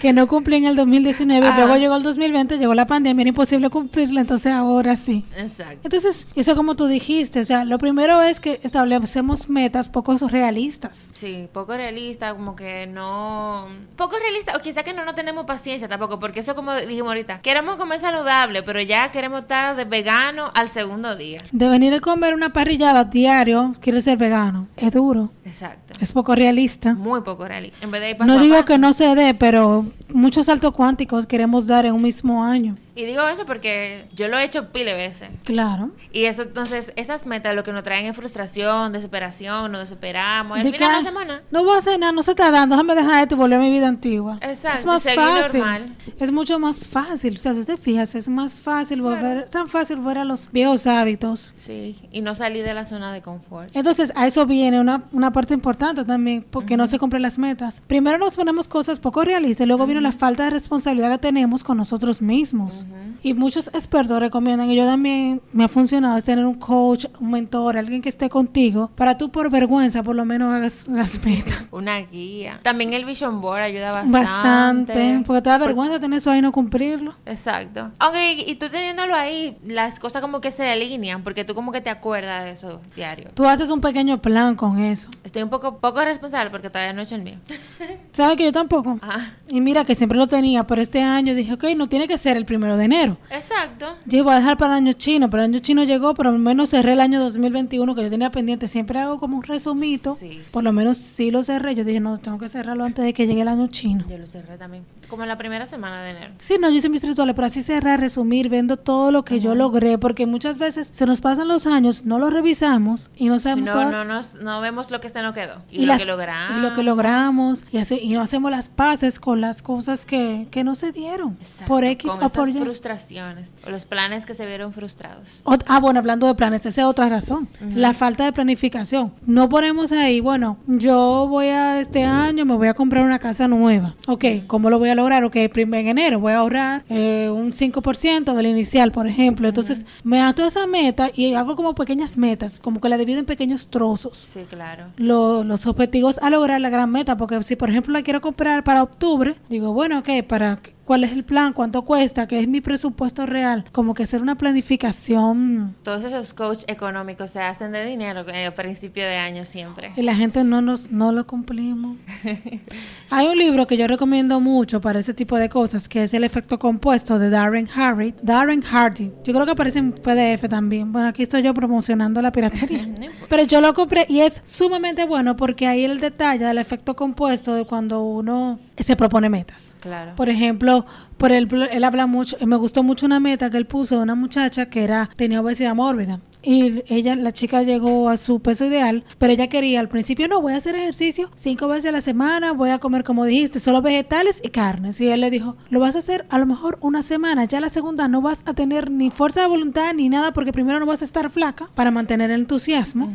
Que 0.00 0.12
no 0.12 0.26
cumplí 0.28 0.56
en 0.56 0.64
el 0.66 0.76
2019. 0.76 1.46
Ajá. 1.46 1.56
Luego 1.58 1.76
llegó 1.76 1.96
el 1.96 2.02
2020, 2.02 2.58
llegó 2.58 2.74
la 2.74 2.86
pandemia, 2.86 3.22
era 3.22 3.28
imposible 3.28 3.70
cumplirla. 3.70 4.20
Entonces 4.20 4.52
ahora 4.52 4.96
sí. 4.96 5.24
Exacto. 5.36 5.78
Entonces, 5.82 6.26
eso 6.34 6.56
como 6.56 6.74
tú 6.76 6.86
dijiste, 6.90 7.40
o 7.40 7.44
sea, 7.44 7.64
lo 7.64 7.78
primero 7.78 8.20
es 8.20 8.38
que 8.40 8.60
establecemos 8.62 9.48
metas 9.48 9.88
poco 9.88 10.10
realistas. 10.28 11.10
Sí, 11.14 11.48
poco 11.52 11.74
realista, 11.74 12.34
como 12.34 12.56
que 12.56 12.86
no... 12.86 13.66
Poco 13.96 14.16
realista, 14.20 14.56
o 14.56 14.60
quizá 14.60 14.82
que 14.82 14.92
no, 14.92 15.04
no 15.04 15.14
tenemos 15.14 15.44
paciencia 15.46 15.88
tampoco, 15.88 16.18
porque 16.18 16.40
eso 16.40 16.54
como 16.54 16.74
dijimos 16.74 17.08
ahorita, 17.08 17.40
queremos 17.40 17.76
comer 17.76 18.00
saludable, 18.00 18.62
pero 18.62 18.80
ya 18.82 19.10
queremos 19.12 19.42
estar 19.42 19.76
de 19.76 19.84
vegano 19.84 20.50
al 20.54 20.68
segundo 20.68 21.16
día. 21.16 21.40
De 21.52 21.68
venir 21.68 21.94
a 21.94 22.00
comer 22.00 22.34
una 22.34 22.52
parrillada 22.52 23.04
diario, 23.04 23.74
quieres 23.80 24.04
ser 24.04 24.18
vegano. 24.18 24.66
Es 24.76 24.92
duro, 24.92 25.30
Exacto. 25.44 25.94
es 26.00 26.12
poco 26.12 26.34
realista. 26.34 26.94
Muy 26.94 27.20
poco 27.22 27.46
realista. 27.46 27.78
En 27.84 27.90
vez 27.90 28.00
de 28.00 28.10
ir 28.10 28.16
paso 28.16 28.26
No 28.32 28.38
a 28.38 28.42
digo 28.42 28.54
paso. 28.56 28.66
que 28.66 28.78
no 28.78 28.92
se 28.92 29.14
dé, 29.14 29.32
pero 29.34 29.86
muchos 30.12 30.46
saltos 30.46 30.72
cuánticos 30.74 31.26
queremos 31.26 31.66
dar 31.66 31.86
en 31.86 31.94
un 31.94 32.02
mismo 32.02 32.42
año. 32.44 32.76
Y 32.96 33.04
digo 33.04 33.26
eso 33.28 33.46
porque 33.46 34.06
yo 34.14 34.28
lo 34.28 34.36
he 34.36 34.44
hecho 34.44 34.72
pile 34.72 34.94
veces. 34.94 35.30
Claro. 35.44 35.90
Y 36.12 36.24
eso, 36.24 36.42
entonces, 36.42 36.92
esas 36.96 37.24
metas 37.24 37.54
lo 37.54 37.62
que 37.64 37.72
nos 37.72 37.82
traen 37.82 38.04
es 38.06 38.14
frustración, 38.16 38.92
desesperación, 38.92 39.72
nos 39.72 39.80
desesperamos. 39.82 40.62
De 40.62 40.70
final 40.72 40.96
hacemos 40.96 41.24
nada. 41.24 41.42
No 41.50 41.64
voy 41.64 41.76
a 41.76 41.78
hacer 41.78 41.98
nada, 41.98 42.12
no 42.12 42.22
se 42.22 42.32
está 42.32 42.50
dando, 42.50 42.74
déjame 42.74 42.94
dejar 42.94 43.22
esto 43.22 43.36
y 43.36 43.38
volver 43.38 43.58
a 43.58 43.62
mi 43.62 43.70
vida 43.70 43.88
antigua. 43.88 44.38
Exacto, 44.42 44.80
Es 44.80 44.86
más 44.86 45.04
fácil. 45.04 45.60
normal. 45.60 45.96
Es 46.18 46.32
mucho 46.32 46.58
más 46.58 46.84
fácil. 46.86 47.34
O 47.34 47.38
sea, 47.38 47.54
si 47.54 47.64
te 47.64 47.76
fijas, 47.76 48.14
es 48.14 48.28
más 48.28 48.60
fácil 48.60 49.00
volver, 49.02 49.48
tan 49.48 49.68
fácil 49.68 49.96
volver 49.96 50.18
a 50.18 50.24
los 50.24 50.50
viejos 50.52 50.86
hábitos. 50.86 51.52
Sí, 51.56 51.96
y 52.10 52.20
no 52.20 52.34
salir 52.34 52.64
de 52.64 52.74
la 52.74 52.84
zona 52.86 53.12
de 53.12 53.22
confort. 53.22 53.70
Entonces, 53.72 54.12
a 54.16 54.26
eso 54.26 54.44
viene 54.46 54.78
una, 54.80 55.04
una 55.12 55.32
parte 55.32 55.54
importante 55.54 56.04
también, 56.04 56.44
porque 56.50 56.76
no 56.76 56.86
se 56.86 56.98
cumplen 56.98 57.22
las 57.22 57.38
metas. 57.38 57.80
Primero 57.86 58.18
nos 58.18 58.36
ponemos 58.36 58.68
cosas 58.68 59.00
poco 59.00 59.22
realistas, 59.24 59.66
luego 59.66 59.86
viene 59.86 59.99
la 60.00 60.12
falta 60.12 60.44
de 60.44 60.50
responsabilidad 60.50 61.10
que 61.10 61.18
tenemos 61.18 61.64
con 61.64 61.76
nosotros 61.76 62.20
mismos. 62.22 62.84
Y 63.22 63.34
muchos 63.34 63.68
expertos 63.68 64.18
recomiendan, 64.18 64.70
y 64.70 64.76
yo 64.76 64.86
también 64.86 65.42
me 65.52 65.64
ha 65.64 65.68
funcionado, 65.68 66.16
es 66.16 66.24
tener 66.24 66.46
un 66.46 66.54
coach, 66.54 67.06
un 67.20 67.30
mentor, 67.30 67.76
alguien 67.76 68.00
que 68.00 68.08
esté 68.08 68.30
contigo, 68.30 68.90
para 68.94 69.18
tú 69.18 69.30
por 69.30 69.50
vergüenza 69.50 70.02
por 70.02 70.16
lo 70.16 70.24
menos 70.24 70.52
hagas 70.54 70.88
las 70.88 71.22
metas. 71.24 71.68
Una 71.70 71.98
guía. 71.98 72.60
También 72.62 72.94
el 72.94 73.04
vision 73.04 73.40
board 73.40 73.62
ayuda 73.62 73.92
bastante. 73.92 74.18
Bastante, 74.18 75.22
porque 75.26 75.42
te 75.42 75.50
da 75.50 75.58
vergüenza 75.58 76.00
tener 76.00 76.18
eso 76.18 76.30
ahí 76.30 76.38
y 76.38 76.42
no 76.42 76.52
cumplirlo. 76.52 77.14
Exacto. 77.26 77.90
Aunque, 77.98 78.32
y, 78.32 78.50
y 78.50 78.54
tú 78.54 78.68
teniéndolo 78.70 79.14
ahí, 79.14 79.58
las 79.66 80.00
cosas 80.00 80.22
como 80.22 80.40
que 80.40 80.50
se 80.50 80.62
delinean, 80.62 81.22
porque 81.22 81.44
tú 81.44 81.54
como 81.54 81.72
que 81.72 81.80
te 81.80 81.90
acuerdas 81.90 82.44
de 82.44 82.52
eso 82.52 82.80
diario. 82.96 83.30
Tú 83.34 83.46
haces 83.46 83.70
un 83.70 83.80
pequeño 83.80 84.20
plan 84.22 84.56
con 84.56 84.78
eso. 84.78 85.08
Estoy 85.24 85.42
un 85.42 85.50
poco, 85.50 85.78
poco 85.78 86.02
responsable 86.02 86.50
porque 86.50 86.70
todavía 86.70 86.92
no 86.92 87.00
he 87.00 87.04
hecho 87.04 87.16
el 87.16 87.22
mío. 87.22 87.38
¿Sabes 88.24 88.36
que 88.36 88.44
yo 88.44 88.52
tampoco? 88.52 88.98
Ajá. 89.02 89.34
Y 89.52 89.60
mira 89.60 89.84
que 89.84 89.94
siempre 89.96 90.16
lo 90.16 90.28
tenía, 90.28 90.64
pero 90.64 90.80
este 90.80 91.02
año 91.02 91.34
dije, 91.34 91.54
ok, 91.54 91.64
no 91.76 91.88
tiene 91.88 92.06
que 92.06 92.16
ser 92.18 92.36
el 92.36 92.44
primero 92.44 92.76
de 92.76 92.84
enero. 92.84 93.16
Exacto. 93.30 93.96
Yo 94.06 94.18
iba 94.18 94.32
a 94.32 94.36
dejar 94.36 94.56
para 94.56 94.74
el 94.74 94.84
año 94.84 94.92
chino, 94.92 95.28
pero 95.28 95.42
el 95.42 95.50
año 95.50 95.58
chino 95.58 95.82
llegó, 95.82 96.14
pero 96.14 96.28
al 96.28 96.38
menos 96.38 96.70
cerré 96.70 96.92
el 96.92 97.00
año 97.00 97.20
2021 97.20 97.94
que 97.96 98.02
yo 98.02 98.10
tenía 98.10 98.30
pendiente. 98.30 98.68
Siempre 98.68 99.00
hago 99.00 99.18
como 99.18 99.36
un 99.38 99.42
resumito. 99.42 100.16
Sí, 100.20 100.40
Por 100.52 100.62
lo 100.62 100.72
menos 100.72 100.98
sí 100.98 101.32
lo 101.32 101.42
cerré. 101.42 101.74
Yo 101.74 101.82
dije, 101.84 101.98
no, 101.98 102.18
tengo 102.18 102.38
que 102.38 102.48
cerrarlo 102.48 102.84
antes 102.84 103.04
de 103.04 103.12
que 103.12 103.26
llegue 103.26 103.40
el 103.42 103.48
año 103.48 103.66
chino. 103.66 104.04
Yo 104.08 104.18
lo 104.18 104.26
cerré 104.28 104.56
también. 104.56 104.84
Como 105.08 105.22
en 105.24 105.28
la 105.28 105.36
primera 105.36 105.66
semana 105.66 106.00
de 106.02 106.10
enero. 106.10 106.32
Sí, 106.38 106.56
no, 106.60 106.70
yo 106.70 106.76
hice 106.76 106.88
mis 106.88 107.02
rituales, 107.02 107.34
pero 107.34 107.46
así 107.46 107.62
cerrar, 107.62 107.98
resumir, 107.98 108.48
viendo 108.48 108.76
todo 108.76 109.10
lo 109.10 109.24
que 109.24 109.40
yo 109.40 109.56
logré, 109.56 109.98
porque 109.98 110.26
muchas 110.26 110.58
veces 110.58 110.90
se 110.92 111.06
nos 111.06 111.20
pasan 111.20 111.48
los 111.48 111.66
años, 111.66 112.04
no 112.04 112.20
lo 112.20 112.30
revisamos 112.30 113.10
y 113.16 113.26
no 113.28 113.40
sabemos 113.40 113.66
No, 113.66 113.72
todo- 113.72 113.90
no, 113.90 114.04
nos, 114.04 114.34
no 114.36 114.60
vemos 114.60 114.92
lo 114.92 115.00
que 115.00 115.08
se 115.08 115.20
nos 115.22 115.34
quedó. 115.34 115.56
Y, 115.70 115.78
y, 115.78 115.80
lo 115.80 115.86
las- 115.94 116.02
que 116.02 116.06
logramos. 116.06 116.56
y 116.56 116.60
lo 116.60 116.74
que 116.74 116.82
logramos 116.84 117.64
y, 117.72 117.78
y 117.94 118.09
no 118.14 118.20
hacemos 118.22 118.50
las 118.50 118.68
paces 118.68 119.20
con 119.20 119.40
las 119.40 119.62
cosas 119.62 120.06
que, 120.06 120.46
que 120.50 120.64
no 120.64 120.74
se 120.74 120.92
dieron 120.92 121.36
Exacto, 121.40 121.66
por 121.66 121.84
X 121.84 122.10
con 122.10 122.22
o 122.24 122.28
por 122.28 122.48
Y. 122.48 122.52
frustraciones. 122.54 123.50
O 123.66 123.70
los 123.70 123.84
planes 123.84 124.26
que 124.26 124.34
se 124.34 124.46
vieron 124.46 124.72
frustrados. 124.72 125.42
Ot- 125.44 125.64
ah, 125.68 125.80
bueno, 125.80 125.98
hablando 126.00 126.26
de 126.26 126.34
planes, 126.34 126.66
esa 126.66 126.80
es 126.82 126.86
otra 126.86 127.08
razón. 127.08 127.48
La 127.74 127.92
falta 127.94 128.24
de 128.24 128.32
planificación. 128.32 129.12
No 129.26 129.48
ponemos 129.48 129.92
ahí, 129.92 130.20
bueno, 130.20 130.58
yo 130.66 131.26
voy 131.28 131.46
a 131.46 131.80
este 131.80 132.04
año, 132.04 132.44
me 132.44 132.54
voy 132.54 132.68
a 132.68 132.74
comprar 132.74 133.04
una 133.04 133.18
casa 133.18 133.48
nueva. 133.48 133.94
Ok, 134.08 134.24
¿cómo 134.46 134.70
lo 134.70 134.78
voy 134.78 134.88
a 134.90 134.94
lograr? 134.94 135.24
Ok, 135.24 135.36
en 135.36 135.74
enero 135.88 136.20
voy 136.20 136.32
a 136.32 136.38
ahorrar 136.38 136.84
eh, 136.88 137.28
un 137.32 137.52
5% 137.52 138.34
del 138.34 138.46
inicial, 138.46 138.92
por 138.92 139.06
ejemplo. 139.06 139.48
Entonces, 139.48 139.86
me 140.04 140.20
ato 140.20 140.42
a 140.44 140.46
esa 140.48 140.66
meta 140.66 141.10
y 141.14 141.34
hago 141.34 141.56
como 141.56 141.74
pequeñas 141.74 142.16
metas, 142.16 142.58
como 142.60 142.80
que 142.80 142.88
la 142.88 142.98
divido 142.98 143.18
en 143.20 143.26
pequeños 143.26 143.68
trozos. 143.68 144.18
Sí, 144.18 144.40
claro. 144.48 144.86
Lo- 144.96 145.44
los 145.44 145.66
objetivos 145.66 146.18
a 146.18 146.30
lograr 146.30 146.60
la 146.60 146.70
gran 146.70 146.90
meta, 146.90 147.16
porque 147.16 147.42
si 147.42 147.56
por 147.56 147.70
ejemplo 147.70 147.89
la 147.90 148.02
quiero 148.02 148.20
comprar 148.20 148.64
para 148.64 148.82
octubre, 148.82 149.36
digo, 149.48 149.72
bueno, 149.72 149.98
ok, 149.98 150.08
para 150.26 150.60
cuál 150.90 151.04
es 151.04 151.12
el 151.12 151.22
plan, 151.22 151.52
cuánto 151.52 151.82
cuesta, 151.82 152.26
qué 152.26 152.40
es 152.40 152.48
mi 152.48 152.60
presupuesto 152.60 153.24
real, 153.24 153.64
como 153.70 153.94
que 153.94 154.02
hacer 154.02 154.22
una 154.22 154.34
planificación 154.34 155.76
Todos 155.84 156.02
esos 156.02 156.34
coach 156.34 156.64
económicos 156.66 157.30
se 157.30 157.38
hacen 157.38 157.70
de 157.70 157.86
dinero 157.86 158.28
eh, 158.28 158.46
a 158.46 158.50
principio 158.56 159.04
de 159.04 159.14
año 159.14 159.44
siempre. 159.46 159.92
y 159.94 160.02
la 160.02 160.16
gente 160.16 160.42
no 160.42 160.60
nos 160.60 160.90
no 160.90 161.12
lo 161.12 161.28
cumplimos. 161.28 161.96
Hay 163.10 163.28
un 163.28 163.38
libro 163.38 163.68
que 163.68 163.76
yo 163.76 163.86
recomiendo 163.86 164.40
mucho 164.40 164.80
para 164.80 164.98
ese 164.98 165.14
tipo 165.14 165.36
de 165.36 165.48
cosas, 165.48 165.88
que 165.88 166.02
es 166.02 166.12
El 166.12 166.24
efecto 166.24 166.58
compuesto 166.58 167.20
de 167.20 167.30
Darren 167.30 167.66
Hardy. 167.66 168.14
Darren 168.20 168.60
Hardy. 168.60 169.12
Yo 169.22 169.32
creo 169.32 169.46
que 169.46 169.52
aparece 169.52 169.78
en 169.78 169.92
PDF 169.92 170.48
también. 170.48 170.90
Bueno, 170.90 171.06
aquí 171.06 171.22
estoy 171.22 171.42
yo 171.42 171.54
promocionando 171.54 172.20
la 172.20 172.32
piratería. 172.32 172.88
Pero 173.28 173.44
yo 173.44 173.60
lo 173.60 173.74
compré 173.74 174.06
y 174.08 174.22
es 174.22 174.40
sumamente 174.42 175.04
bueno 175.04 175.36
porque 175.36 175.68
ahí 175.68 175.84
el 175.84 176.00
detalle 176.00 176.44
del 176.46 176.58
efecto 176.58 176.96
compuesto 176.96 177.54
de 177.54 177.64
cuando 177.64 178.02
uno 178.02 178.58
se 178.76 178.96
propone 178.96 179.28
metas. 179.28 179.76
Claro. 179.80 180.14
Por 180.16 180.28
ejemplo, 180.28 180.79
por 181.16 181.32
él, 181.32 181.48
él 181.70 181.84
habla 181.84 182.06
mucho, 182.06 182.36
me 182.46 182.56
gustó 182.56 182.82
mucho 182.82 183.06
una 183.06 183.20
meta 183.20 183.50
que 183.50 183.56
él 183.56 183.66
puso 183.66 183.96
de 183.96 184.02
una 184.02 184.14
muchacha 184.14 184.66
que 184.66 184.84
era 184.84 185.08
tenía 185.16 185.40
obesidad 185.40 185.74
mórbida. 185.74 186.20
Y 186.42 186.82
ella, 186.88 187.14
la 187.16 187.32
chica 187.32 187.62
llegó 187.62 188.08
a 188.08 188.16
su 188.16 188.40
peso 188.40 188.64
ideal, 188.66 189.04
pero 189.18 189.32
ella 189.32 189.48
quería 189.48 189.80
al 189.80 189.88
principio, 189.88 190.26
no, 190.28 190.40
voy 190.40 190.52
a 190.54 190.56
hacer 190.56 190.74
ejercicio 190.74 191.30
cinco 191.34 191.68
veces 191.68 191.86
a 191.90 191.92
la 191.92 192.00
semana, 192.00 192.52
voy 192.52 192.70
a 192.70 192.78
comer 192.78 193.04
como 193.04 193.24
dijiste, 193.24 193.60
solo 193.60 193.82
vegetales 193.82 194.40
y 194.42 194.48
carnes. 194.48 195.00
Y 195.00 195.08
él 195.08 195.20
le 195.20 195.30
dijo, 195.30 195.56
lo 195.70 195.80
vas 195.80 195.96
a 195.96 195.98
hacer 196.00 196.24
a 196.30 196.38
lo 196.38 196.46
mejor 196.46 196.78
una 196.80 197.02
semana, 197.02 197.44
ya 197.44 197.60
la 197.60 197.68
segunda 197.68 198.08
no 198.08 198.20
vas 198.22 198.42
a 198.46 198.54
tener 198.54 198.90
ni 198.90 199.10
fuerza 199.10 199.40
de 199.42 199.46
voluntad 199.48 199.92
ni 199.94 200.08
nada, 200.08 200.32
porque 200.32 200.52
primero 200.52 200.80
no 200.80 200.86
vas 200.86 201.02
a 201.02 201.04
estar 201.04 201.28
flaca 201.30 201.68
para 201.74 201.90
mantener 201.90 202.30
el 202.30 202.40
entusiasmo. 202.40 203.10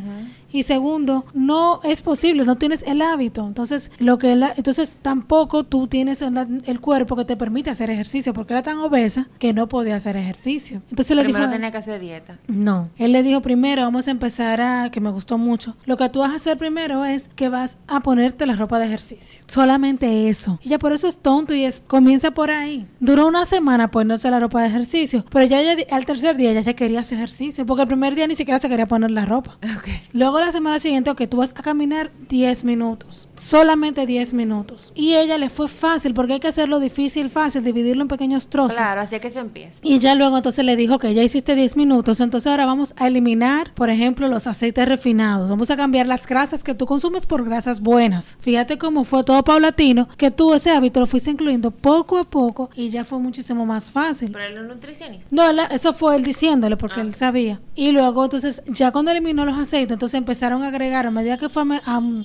Y 0.52 0.62
segundo, 0.62 1.26
no 1.34 1.80
es 1.82 2.00
posible, 2.02 2.44
no 2.44 2.56
tienes 2.56 2.82
el 2.86 3.02
hábito. 3.02 3.46
Entonces, 3.46 3.90
lo 3.98 4.16
que 4.18 4.36
la- 4.36 4.54
entonces 4.56 4.96
tampoco 5.02 5.64
tú 5.64 5.86
tienes 5.88 6.22
el, 6.22 6.62
el 6.64 6.80
cuerpo 6.80 7.16
que 7.16 7.24
te 7.24 7.36
permite 7.36 7.68
hacer 7.68 7.90
ejercicio, 7.90 8.32
porque 8.32 8.54
era 8.54 8.62
tan 8.62 8.78
obesa 8.78 9.28
que 9.38 9.52
no 9.52 9.66
podía 9.66 9.96
hacer 9.96 10.16
ejercicio. 10.16 10.80
Entonces 10.88 11.16
le 11.16 11.24
Primero 11.24 11.44
dijo, 11.46 11.52
tenía 11.56 11.72
que 11.72 11.78
hacer 11.78 12.00
dieta. 12.00 12.38
no, 12.46 12.88
él 12.96 13.15
le 13.16 13.22
dijo, 13.22 13.40
primero 13.40 13.82
vamos 13.82 14.08
a 14.08 14.10
empezar 14.10 14.60
a, 14.60 14.90
que 14.90 15.00
me 15.00 15.10
gustó 15.10 15.38
mucho, 15.38 15.74
lo 15.86 15.96
que 15.96 16.08
tú 16.08 16.20
vas 16.20 16.32
a 16.32 16.36
hacer 16.36 16.58
primero 16.58 17.04
es 17.04 17.28
que 17.34 17.48
vas 17.48 17.78
a 17.88 18.00
ponerte 18.00 18.44
la 18.46 18.56
ropa 18.56 18.78
de 18.78 18.86
ejercicio. 18.86 19.42
Solamente 19.46 20.28
eso. 20.28 20.58
Y 20.62 20.68
ya 20.68 20.78
por 20.78 20.92
eso 20.92 21.08
es 21.08 21.18
tonto 21.18 21.54
y 21.54 21.64
es, 21.64 21.82
comienza 21.86 22.32
por 22.32 22.50
ahí. 22.50 22.86
Duró 23.00 23.26
una 23.26 23.44
semana 23.44 23.90
poniéndose 23.90 24.30
la 24.30 24.38
ropa 24.38 24.60
de 24.60 24.68
ejercicio, 24.68 25.24
pero 25.30 25.46
ya, 25.46 25.62
ya 25.62 25.76
al 25.90 26.04
tercer 26.04 26.36
día 26.36 26.52
ya, 26.52 26.60
ya 26.60 26.74
quería 26.74 27.00
hacer 27.00 27.16
ejercicio, 27.18 27.64
porque 27.64 27.82
el 27.82 27.88
primer 27.88 28.14
día 28.14 28.26
ni 28.26 28.34
siquiera 28.34 28.58
se 28.58 28.68
quería 28.68 28.86
poner 28.86 29.10
la 29.10 29.24
ropa. 29.24 29.58
Okay. 29.78 30.02
Luego 30.12 30.38
la 30.40 30.52
semana 30.52 30.78
siguiente, 30.78 31.10
ok, 31.10 31.22
tú 31.28 31.38
vas 31.38 31.54
a 31.56 31.62
caminar 31.62 32.10
10 32.28 32.64
minutos, 32.64 33.28
solamente 33.36 34.04
10 34.04 34.34
minutos. 34.34 34.92
Y 34.94 35.14
ella 35.14 35.38
le 35.38 35.48
fue 35.48 35.68
fácil, 35.68 36.12
porque 36.12 36.34
hay 36.34 36.40
que 36.40 36.48
hacerlo 36.48 36.80
difícil, 36.80 37.30
fácil, 37.30 37.64
dividirlo 37.64 38.02
en 38.02 38.08
pequeños 38.08 38.48
trozos. 38.48 38.76
Claro, 38.76 39.00
así 39.00 39.18
que 39.20 39.30
se 39.30 39.40
empieza. 39.40 39.80
Y 39.82 39.98
ya 39.98 40.14
luego 40.14 40.36
entonces 40.36 40.64
le 40.64 40.76
dijo 40.76 40.98
que 40.98 41.14
ya 41.14 41.22
hiciste 41.22 41.54
10 41.54 41.76
minutos, 41.76 42.20
entonces 42.20 42.46
ahora 42.46 42.66
vamos 42.66 42.94
a 42.98 43.05
eliminar, 43.06 43.72
por 43.74 43.90
ejemplo, 43.90 44.28
los 44.28 44.46
aceites 44.46 44.88
refinados. 44.88 45.50
Vamos 45.50 45.70
a 45.70 45.76
cambiar 45.76 46.06
las 46.06 46.26
grasas 46.26 46.62
que 46.62 46.74
tú 46.74 46.86
consumes 46.86 47.26
por 47.26 47.44
grasas 47.44 47.80
buenas. 47.80 48.36
Fíjate 48.40 48.78
cómo 48.78 49.04
fue 49.04 49.24
todo 49.24 49.42
paulatino, 49.42 50.08
que 50.16 50.30
tú 50.30 50.54
ese 50.54 50.70
hábito 50.70 51.00
lo 51.00 51.06
fuiste 51.06 51.30
incluyendo 51.30 51.70
poco 51.70 52.18
a 52.18 52.24
poco 52.24 52.70
y 52.76 52.88
ya 52.90 53.04
fue 53.04 53.18
muchísimo 53.18 53.66
más 53.66 53.90
fácil. 53.90 54.30
Pero 54.32 54.44
él 54.44 54.56
es 54.58 54.68
nutricionista. 54.68 55.28
No, 55.30 55.52
la- 55.52 55.66
eso 55.66 55.92
fue 55.92 56.16
él 56.16 56.22
diciéndole 56.24 56.76
porque 56.76 57.00
Ah. 57.00 57.02
él 57.04 57.14
sabía. 57.14 57.60
Y 57.74 57.92
luego 57.92 58.24
entonces, 58.24 58.62
ya 58.66 58.90
cuando 58.92 59.10
eliminó 59.10 59.44
los 59.44 59.58
aceites, 59.58 59.92
entonces 59.92 60.16
empezaron 60.18 60.62
a 60.62 60.68
agregar, 60.68 61.06
a 61.06 61.10
medida 61.10 61.36
que 61.38 61.48
fue 61.48 61.62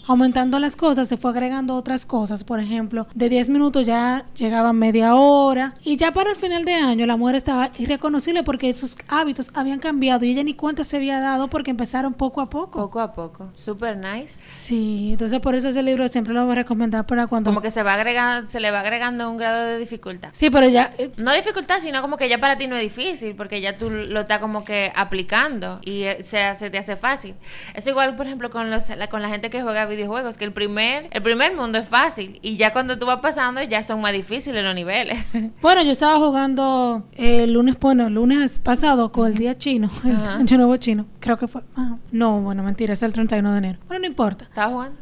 aumentando 0.07 0.59
las 0.59 0.75
cosas, 0.75 1.07
se 1.07 1.17
fue 1.17 1.31
agregando 1.31 1.75
otras 1.75 2.05
cosas. 2.05 2.43
Por 2.43 2.59
ejemplo, 2.59 3.07
de 3.13 3.29
10 3.29 3.49
minutos 3.49 3.85
ya 3.85 4.25
llegaba 4.35 4.73
media 4.73 5.15
hora. 5.15 5.73
Y 5.83 5.97
ya 5.97 6.11
para 6.11 6.31
el 6.31 6.35
final 6.35 6.65
de 6.65 6.73
año 6.73 7.05
la 7.05 7.17
mujer 7.17 7.35
estaba 7.35 7.71
irreconocible 7.77 8.43
porque 8.43 8.73
sus 8.73 8.95
hábitos 9.09 9.49
habían 9.53 9.79
cambiado 9.79 10.25
y 10.25 10.31
ella 10.31 10.43
ni 10.43 10.53
cuenta 10.53 10.70
se 10.83 10.97
había 10.97 11.19
dado 11.19 11.47
porque 11.47 11.71
empezaron 11.71 12.13
poco 12.13 12.41
a 12.41 12.45
poco. 12.49 12.79
Poco 12.79 12.99
a 12.99 13.13
poco. 13.13 13.49
Super 13.55 13.97
nice. 13.97 14.39
Sí, 14.45 15.09
entonces 15.11 15.39
por 15.39 15.55
eso 15.55 15.69
ese 15.69 15.83
libro 15.83 16.07
siempre 16.07 16.33
lo 16.33 16.43
voy 16.43 16.53
a 16.53 16.55
recomendar 16.55 17.05
para 17.05 17.27
cuando... 17.27 17.49
Como 17.51 17.61
que 17.61 17.71
se 17.71 17.83
va 17.83 17.93
agregando, 17.93 18.47
se 18.49 18.59
le 18.59 18.71
va 18.71 18.79
agregando 18.81 19.29
un 19.29 19.37
grado 19.37 19.65
de 19.65 19.77
dificultad. 19.77 20.29
Sí, 20.33 20.49
pero 20.49 20.67
ya... 20.67 20.93
eh, 20.97 21.11
No 21.17 21.33
dificultad, 21.33 21.79
sino 21.79 22.01
como 22.01 22.17
que 22.17 22.29
ya 22.29 22.37
para 22.39 22.57
ti 22.57 22.67
no 22.67 22.75
es 22.75 22.81
difícil, 22.83 23.35
porque 23.35 23.61
ya 23.61 23.77
tú 23.77 23.89
lo 23.89 24.21
estás 24.21 24.39
como 24.39 24.63
que 24.63 24.91
aplicando 24.95 25.79
y 25.83 26.03
eh, 26.03 26.23
se, 26.23 26.41
hace- 26.43 26.69
te 26.69 26.77
hace 26.77 26.95
fácil. 26.95 27.35
Eso 27.75 27.89
igual, 27.89 28.15
por 28.15 28.25
ejemplo, 28.25 28.49
con 28.49 28.69
los, 28.71 28.89
la, 28.89 29.07
con 29.07 29.21
la 29.21 29.29
gente 29.29 29.49
que 29.49 29.61
juega 29.61 29.85
videojuegos, 29.85 30.37
que 30.37 30.45
el 30.45 30.53
primer, 30.53 31.07
el 31.11 31.21
primer 31.21 31.55
mundo 31.55 31.79
es 31.79 31.87
fácil 31.87 32.39
y 32.41 32.57
ya 32.57 32.73
cuando 32.73 32.97
tú 32.97 33.05
vas 33.05 33.19
pasando 33.19 33.61
ya 33.63 33.83
son 33.83 34.01
más 34.01 34.13
difíciles 34.13 34.63
los 34.63 34.75
niveles. 34.75 35.17
Bueno, 35.61 35.83
yo 35.83 35.91
estaba 35.91 36.17
jugando 36.17 37.03
el 37.15 37.53
lunes, 37.53 37.77
bueno, 37.79 38.07
el 38.07 38.13
lunes 38.13 38.59
pasado 38.59 39.11
con 39.11 39.27
el 39.27 39.35
día 39.35 39.57
chino, 39.57 39.89
año 40.03 40.57
nuevo 40.61 40.77
chino. 40.77 41.05
Creo 41.19 41.37
que 41.37 41.47
fue. 41.47 41.61
ah, 41.75 41.95
no, 42.11 42.39
bueno, 42.41 42.63
mentira, 42.63 42.93
es 42.93 43.03
el 43.03 43.13
31 43.13 43.51
de 43.51 43.57
enero. 43.57 43.79
Bueno, 43.87 44.01
no 44.01 44.07
importa. 44.07 44.47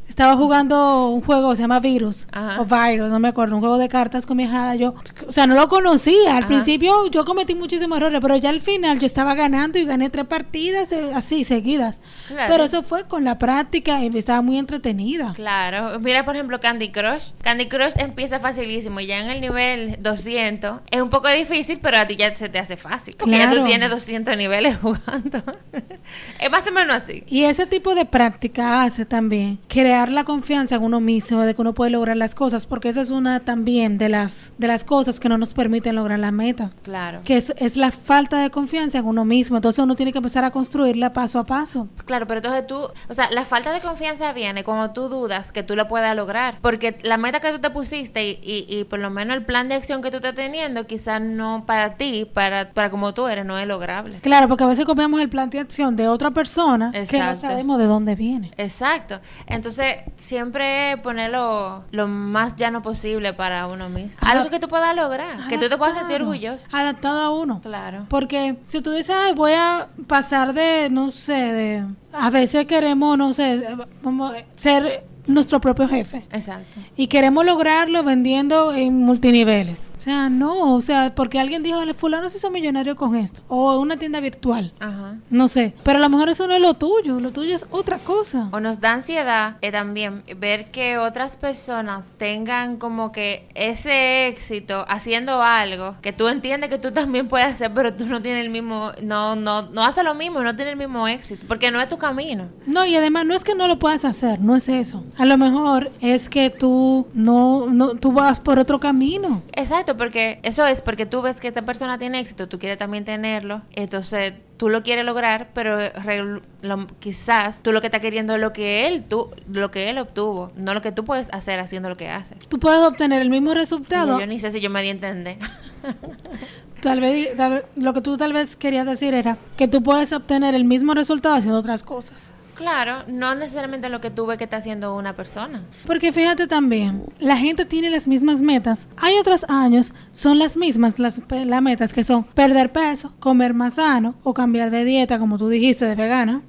Estaba 0.08 0.36
jugando 0.36 1.08
un 1.10 1.22
juego, 1.22 1.56
se 1.56 1.62
llama 1.62 1.80
Virus, 1.80 2.28
Ajá. 2.32 2.62
o 2.62 2.66
Virus, 2.66 3.10
no 3.10 3.20
me 3.20 3.28
acuerdo, 3.30 3.56
un 3.56 3.62
juego 3.62 3.78
de 3.78 3.88
cartas 3.90 4.26
con 4.26 4.38
mi 4.38 4.44
hijada. 4.44 4.76
Yo, 4.76 4.96
o 5.28 5.32
sea, 5.32 5.48
no 5.48 5.56
lo 5.56 5.68
conocía. 5.70 6.32
Al 6.38 6.40
Ajá. 6.44 6.48
principio 6.48 7.08
yo 7.12 7.24
cometí 7.26 7.56
muchísimos 7.56 7.98
errores, 7.98 8.20
pero 8.22 8.36
ya 8.38 8.50
al 8.50 8.62
final 8.62 9.00
yo 9.00 9.06
estaba 9.06 9.36
ganando 9.36 9.78
y 9.80 9.86
gané 9.86 10.10
tres 10.10 10.26
partidas 10.26 10.92
eh, 10.92 11.12
así, 11.14 11.44
seguidas. 11.44 12.02
Claro. 12.28 12.52
Pero 12.52 12.64
eso 12.64 12.82
fue 12.82 13.06
con 13.08 13.24
la 13.24 13.38
práctica 13.38 14.04
y 14.04 14.18
estaba 14.18 14.42
muy 14.42 14.58
entretenida. 14.58 15.34
Claro, 15.36 16.00
mira 16.00 16.26
por 16.26 16.36
ejemplo 16.36 16.60
Candy 16.60 16.90
Crush. 16.92 17.32
Candy 17.44 17.68
Crush 17.68 17.94
empieza 17.98 18.40
facilísimo, 18.40 19.00
ya 19.00 19.20
en 19.20 19.30
el 19.30 19.42
nivel 19.42 19.98
200 20.02 20.82
es 20.92 21.02
un 21.02 21.10
poco 21.10 21.30
difícil, 21.30 21.80
pero 21.82 21.98
a 21.98 22.08
ti 22.08 22.16
ya 22.16 22.36
se 22.36 22.50
te 22.50 22.60
hace 22.60 22.78
fácil. 22.78 23.16
Porque 23.18 23.38
ya 23.38 23.50
tú 23.52 23.64
tienes 23.64 23.90
200 23.90 24.36
niveles 24.38 24.78
jugando. 24.82 25.42
es 26.40 26.52
más 26.52 26.68
o 26.68 26.72
menos 26.72 26.96
así. 26.96 27.24
Y 27.28 27.44
ese 27.44 27.66
tipo 27.66 27.96
de 27.96 28.06
práctica 28.06 28.84
hace 28.84 29.06
también 29.06 29.60
crear 29.68 30.12
la 30.12 30.24
confianza 30.24 30.76
en 30.76 30.84
uno 30.84 31.00
mismo 31.00 31.42
de 31.44 31.54
que 31.54 31.62
uno 31.62 31.74
puede 31.74 31.92
lograr 31.92 32.18
las 32.18 32.36
cosas, 32.36 32.66
porque 32.68 32.90
esa 32.90 33.02
es 33.02 33.10
una 33.12 33.40
también 33.42 33.98
de 33.98 34.10
las 34.10 34.54
de 34.58 34.68
las 34.68 34.84
cosas 34.84 35.20
que 35.20 35.30
no 35.30 35.38
nos 35.38 35.54
permiten 35.54 35.96
lograr 35.96 36.20
la 36.20 36.32
meta, 36.32 36.72
Claro. 36.84 37.22
que 37.24 37.38
es, 37.38 37.54
es 37.58 37.76
la 37.78 37.92
falta 37.92 38.40
de 38.42 38.50
confianza 38.50 38.98
en 39.00 39.06
uno 39.06 39.26
mismo. 39.26 39.58
Entonces 39.58 39.84
uno 39.84 39.96
tiene 39.96 40.12
que 40.12 40.18
empezar 40.20 40.44
a 40.44 40.52
construirla 40.52 41.14
paso 41.14 41.40
a 41.40 41.46
paso. 41.46 41.88
Claro, 42.06 42.28
pero 42.28 42.40
entonces 42.40 42.68
tú, 42.68 42.76
o 43.08 43.14
sea, 43.14 43.30
la 43.32 43.46
falta 43.46 43.72
de 43.72 43.80
confianza 43.80 44.34
viene 44.34 44.64
cuando 44.64 44.92
tú 44.92 45.08
dudas 45.10 45.52
que 45.52 45.64
tú 45.64 45.76
lo 45.76 45.88
puedas 45.88 46.16
lograr. 46.16 46.58
Porque 46.62 46.98
la 47.04 47.18
meta 47.18 47.40
que 47.40 47.52
tú 47.52 47.60
te 47.60 47.70
pusiste 47.70 48.28
y, 48.28 48.40
y, 48.44 48.66
y 48.68 48.84
por 48.84 49.00
lo 49.00 49.10
menos 49.10 49.38
el 49.38 49.46
plan 49.46 49.70
de 49.70 49.76
acción 49.76 50.02
que 50.02 50.12
tú 50.12 50.18
estás 50.18 50.36
teniendo, 50.36 50.88
quizás 50.88 51.22
no 51.22 51.64
para 51.66 51.96
ti, 51.96 52.26
para, 52.26 52.72
para 52.74 52.90
como 52.90 53.14
tú 53.14 53.28
eres, 53.28 53.46
no 53.46 53.58
es 53.58 53.68
lograble. 53.68 54.20
Claro, 54.22 54.48
porque 54.50 54.64
a 54.64 54.68
veces 54.68 54.86
copiamos 54.86 55.22
el 55.22 55.30
plan 55.30 55.39
de 55.48 55.60
acción 55.60 55.96
de 55.96 56.08
otra 56.08 56.32
persona 56.32 56.92
que 56.92 57.00
no 57.00 57.04
Exacto. 57.04 57.42
sabemos 57.42 57.78
de 57.78 57.86
dónde 57.86 58.16
viene. 58.16 58.52
Exacto. 58.58 59.20
Entonces, 59.48 59.98
siempre 60.16 60.98
ponerlo 61.02 61.84
lo 61.92 62.08
más 62.08 62.56
llano 62.56 62.82
posible 62.82 63.34
para 63.34 63.68
uno 63.68 63.90
mismo. 63.90 64.18
Algo 64.22 64.50
que 64.50 64.60
tú 64.60 64.68
puedas 64.68 64.96
lograr, 64.96 65.48
que 65.48 65.58
tú 65.58 65.70
te 65.70 65.78
puedas 65.78 65.98
sentir 65.98 66.22
orgulloso. 66.22 66.68
Adaptado 66.72 67.22
a 67.22 67.32
uno. 67.32 67.62
Claro. 67.62 68.06
Porque 68.10 68.58
si 68.66 68.82
tú 68.82 68.92
dices, 68.92 69.16
ay, 69.18 69.34
voy 69.34 69.54
a 69.54 69.88
pasar 70.08 70.54
de, 70.54 70.90
no 70.90 71.12
sé, 71.12 71.34
de... 71.34 71.86
A 72.12 72.30
veces 72.32 72.66
queremos, 72.66 73.18
no 73.18 73.34
sé, 73.34 73.64
como 74.04 74.32
ser 74.56 75.04
nuestro 75.34 75.62
propio 75.62 75.88
jefe. 75.88 76.24
Exacto. 76.32 76.80
Y 76.96 77.08
queremos 77.08 77.46
lograrlo 77.46 78.04
vendiendo 78.04 78.74
en 78.74 78.98
multiniveles. 78.98 79.92
O 79.98 80.02
sea, 80.02 80.30
no, 80.30 80.76
o 80.76 80.82
sea, 80.82 81.14
porque 81.16 81.40
alguien 81.40 81.64
dijo, 81.64 81.80
fulano 81.96 82.30
se 82.30 82.38
hizo 82.38 82.50
millonario 82.50 82.96
con 82.96 83.16
esto. 83.16 83.42
O 83.48 83.78
una 83.80 83.98
tienda 83.98 84.20
virtual. 84.20 84.74
Ajá. 84.80 85.16
No 85.30 85.48
sé. 85.48 85.74
Pero 85.84 85.98
a 86.00 86.02
lo 86.02 86.10
mejor 86.10 86.30
eso 86.30 86.48
no 86.48 86.54
es 86.54 86.62
lo 86.62 86.74
tuyo. 86.74 87.20
Lo 87.20 87.32
tuyo 87.32 87.56
es 87.56 87.68
otra 87.72 88.00
cosa. 88.00 88.50
O 88.52 88.60
nos 88.60 88.80
da 88.80 88.94
ansiedad 88.94 89.58
eh, 89.62 89.72
también 89.72 90.24
ver 90.38 90.72
que 90.72 90.98
otras 90.98 91.36
personas 91.36 92.06
tengan 92.18 92.78
como 92.78 93.12
que 93.12 93.48
ese 93.56 94.28
éxito 94.28 94.86
haciendo 94.88 95.42
algo 95.44 95.96
que 96.02 96.14
tú 96.14 96.28
entiendes 96.28 96.70
que 96.70 96.78
tú 96.78 96.92
también 96.92 97.28
puedes 97.28 97.48
hacer, 97.48 97.74
pero 97.74 97.94
tú 97.94 98.06
no 98.06 98.22
tienes 98.22 98.46
el 98.46 98.50
mismo, 98.50 98.92
no, 99.04 99.36
no, 99.36 99.64
no 99.64 99.84
haces 99.84 100.04
lo 100.04 100.16
mismo 100.16 100.40
no 100.44 100.56
tienes 100.56 100.74
el 100.74 100.78
mismo 100.78 101.08
éxito, 101.08 101.46
porque 101.48 101.72
no 101.72 101.82
es 101.82 101.90
tu 101.90 101.98
camino. 101.98 102.50
No, 102.66 102.86
y 102.86 102.96
además 102.96 103.26
no 103.26 103.36
es 103.36 103.44
que 103.44 103.56
no 103.56 103.68
lo 103.68 103.80
puedas 103.80 104.06
hacer, 104.06 104.40
no 104.40 104.56
es 104.56 104.70
eso. 104.70 105.04
A 105.20 105.26
lo 105.26 105.38
mejor 105.38 105.92
es 106.02 106.30
que 106.30 106.50
tú 106.50 107.06
no, 107.14 107.68
no, 107.70 107.96
tú 107.96 108.12
vas 108.14 108.40
por 108.40 108.58
otro 108.58 108.80
camino. 108.80 109.42
Exacto, 109.54 109.98
porque 109.98 110.40
eso 110.44 110.66
es 110.66 110.82
porque 110.82 111.06
tú 111.06 111.22
ves 111.22 111.40
que 111.42 111.50
esta 111.50 111.62
persona 111.64 111.98
tiene 112.00 112.20
éxito, 112.20 112.48
tú 112.48 112.58
quieres 112.58 112.78
también 112.78 113.04
tenerlo, 113.06 113.62
entonces 113.74 114.34
tú 114.56 114.70
lo 114.70 114.82
quieres 114.82 115.06
lograr, 115.06 115.50
pero 115.54 115.78
re- 115.78 116.42
lo- 116.62 116.88
quizás 117.00 117.62
tú 117.62 117.72
lo 117.74 117.82
que 117.82 117.88
estás 117.88 118.00
queriendo 118.02 118.34
es 118.36 118.42
lo 118.42 118.54
que 118.54 118.88
él 118.88 119.04
tú, 119.04 119.30
lo 119.52 119.72
que 119.72 119.90
él 119.90 119.98
obtuvo, 119.98 120.52
no 120.56 120.74
lo 120.74 120.82
que 120.82 120.92
tú 120.94 121.04
puedes 121.06 121.30
hacer 121.34 121.60
haciendo 121.60 121.90
lo 121.90 121.98
que 121.98 122.08
haces. 122.10 122.38
Tú 122.48 122.58
puedes 122.60 122.82
obtener 122.82 123.22
el 123.22 123.30
mismo 123.30 123.54
resultado. 123.54 124.20
Yo 124.20 124.26
ni 124.26 124.40
sé 124.40 124.52
si 124.52 124.62
yo 124.62 124.70
me 124.70 124.82
di 124.82 124.88
a 124.88 124.92
entender. 124.92 125.38
Tal 126.82 127.02
vez, 127.02 127.36
tal 127.36 127.52
vez- 127.52 127.64
lo 127.76 127.92
que 127.94 128.00
tú 128.00 128.16
tal 128.16 128.32
vez 128.32 128.56
querías 128.56 128.86
decir 128.86 129.14
era 129.14 129.38
que 129.58 129.68
tú 129.68 129.84
puedes 129.84 130.14
obtener 130.14 130.56
el 130.56 130.64
mismo 130.64 130.94
resultado 130.94 131.36
haciendo 131.36 131.60
otras 131.60 131.84
cosas. 131.84 132.32
Claro, 132.60 133.04
no 133.08 133.36
necesariamente 133.36 133.88
lo 133.88 134.02
que 134.02 134.12
tú 134.12 134.26
ves 134.26 134.38
que 134.38 134.44
está 134.44 134.58
haciendo 134.58 134.94
una 134.94 135.16
persona. 135.16 135.64
Porque 135.88 136.12
fíjate 136.12 136.46
también, 136.46 137.04
la 137.18 137.38
gente 137.38 137.64
tiene 137.64 137.90
las 137.90 138.06
mismas 138.06 138.42
metas. 138.42 138.90
Hay 138.98 139.16
otros 139.16 139.46
años, 139.48 139.94
son 140.12 140.40
las 140.40 140.58
mismas 140.58 141.00
las, 141.00 141.22
las 141.30 141.62
metas 141.62 141.94
que 141.94 142.04
son 142.04 142.26
perder 142.26 142.74
peso, 142.74 143.14
comer 143.22 143.54
más 143.54 143.76
sano 143.76 144.16
o 144.24 144.34
cambiar 144.34 144.72
de 144.72 144.84
dieta, 144.84 145.20
como 145.20 145.38
tú 145.38 145.48
dijiste, 145.48 145.86
de 145.86 145.96
vegana. 145.96 146.42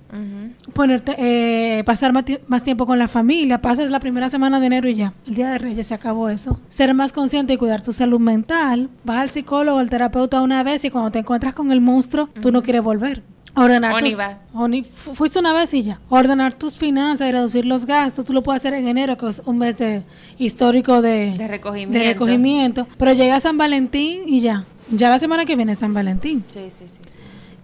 Ponerte, 0.73 1.15
eh, 1.17 1.85
pasar 1.85 2.13
más 2.13 2.65
tiempo 2.65 2.87
con 2.87 2.99
la 2.99 3.07
familia, 3.07 3.63
pasas 3.63 3.89
la 3.89 4.01
primera 4.01 4.29
semana 4.29 4.59
de 4.59 4.67
enero 4.67 4.89
y 4.89 4.97
ya. 4.97 5.13
El 5.29 5.37
día 5.37 5.51
de 5.51 5.59
Reyes 5.59 5.87
se 5.87 5.95
acabó 5.95 6.29
eso. 6.29 6.59
Ser 6.69 6.93
más 6.93 7.13
consciente 7.13 7.53
y 7.53 7.57
cuidar 7.57 7.83
tu 7.83 7.93
salud 7.93 8.19
mental. 8.19 8.91
Vas 9.05 9.19
al 9.19 9.31
psicólogo, 9.31 9.79
al 9.79 9.89
terapeuta 9.89 10.43
una 10.43 10.65
vez 10.65 10.85
y 10.85 10.91
cuando 10.91 11.13
te 11.13 11.21
encuentras 11.21 11.55
con 11.55 11.71
el 11.71 11.81
monstruo, 11.81 12.31
tú 12.43 12.51
no 12.51 12.63
quieres 12.63 12.83
volver. 12.83 13.23
Ordenar 13.57 13.93
tus- 14.11 14.19
va. 14.19 14.39
fu- 14.85 15.15
fuiste 15.15 15.39
una 15.39 15.53
vez 15.53 15.75
y 15.75 15.83
ya. 15.83 15.99
Ordenar 16.09 16.55
tus 16.55 16.75
finanzas 16.79 17.29
y 17.29 17.33
reducir 17.33 17.65
los 17.67 17.85
gastos. 17.87 18.25
Tú 18.25 18.33
lo 18.33 18.43
puedes 18.43 18.61
hacer 18.63 18.75
en 18.75 18.87
enero, 18.89 19.17
que 19.17 19.29
es 19.29 19.43
un 19.45 19.59
mes 19.59 19.77
de, 19.79 20.03
histórico 20.39 21.03
de, 21.03 21.35
De 21.37 21.49
recogimiento. 21.49 21.99
de 21.99 22.05
recogimiento. 22.05 22.87
Pero 22.97 23.13
llega 23.13 23.41
San 23.41 23.59
Valentín 23.59 24.23
y 24.27 24.41
ya. 24.41 24.65
Ya 24.91 25.09
la 25.11 25.19
semana 25.19 25.45
que 25.45 25.57
viene 25.57 25.73
es 25.73 25.79
San 25.79 25.95
Valentín. 25.95 26.45
Sí, 26.53 26.61
sí, 26.77 26.85
sí. 26.89 26.99
sí. 27.05 27.20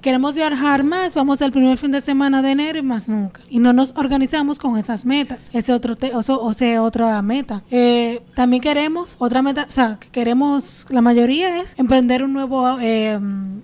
Queremos 0.06 0.36
viajar 0.36 0.84
más, 0.84 1.16
vamos 1.16 1.42
al 1.42 1.50
primer 1.50 1.78
fin 1.78 1.90
de 1.90 2.00
semana 2.00 2.40
de 2.40 2.52
enero 2.52 2.78
y 2.78 2.82
más 2.82 3.08
nunca. 3.08 3.40
Y 3.50 3.58
no 3.58 3.72
nos 3.72 3.92
organizamos 3.96 4.60
con 4.60 4.78
esas 4.78 5.04
metas. 5.04 5.50
Ese 5.52 5.72
otro 5.72 5.96
te- 5.96 6.12
o 6.14 6.22
sea, 6.22 6.80
otra 6.80 7.20
meta. 7.22 7.64
Eh, 7.72 8.22
también 8.36 8.62
queremos 8.62 9.16
otra 9.18 9.42
meta, 9.42 9.66
o 9.68 9.72
sea, 9.72 9.96
que 9.98 10.08
queremos, 10.10 10.86
la 10.90 11.00
mayoría 11.00 11.60
es 11.60 11.74
emprender 11.76 12.22
un 12.22 12.34
nuevo 12.34 12.78
eh, 12.80 13.18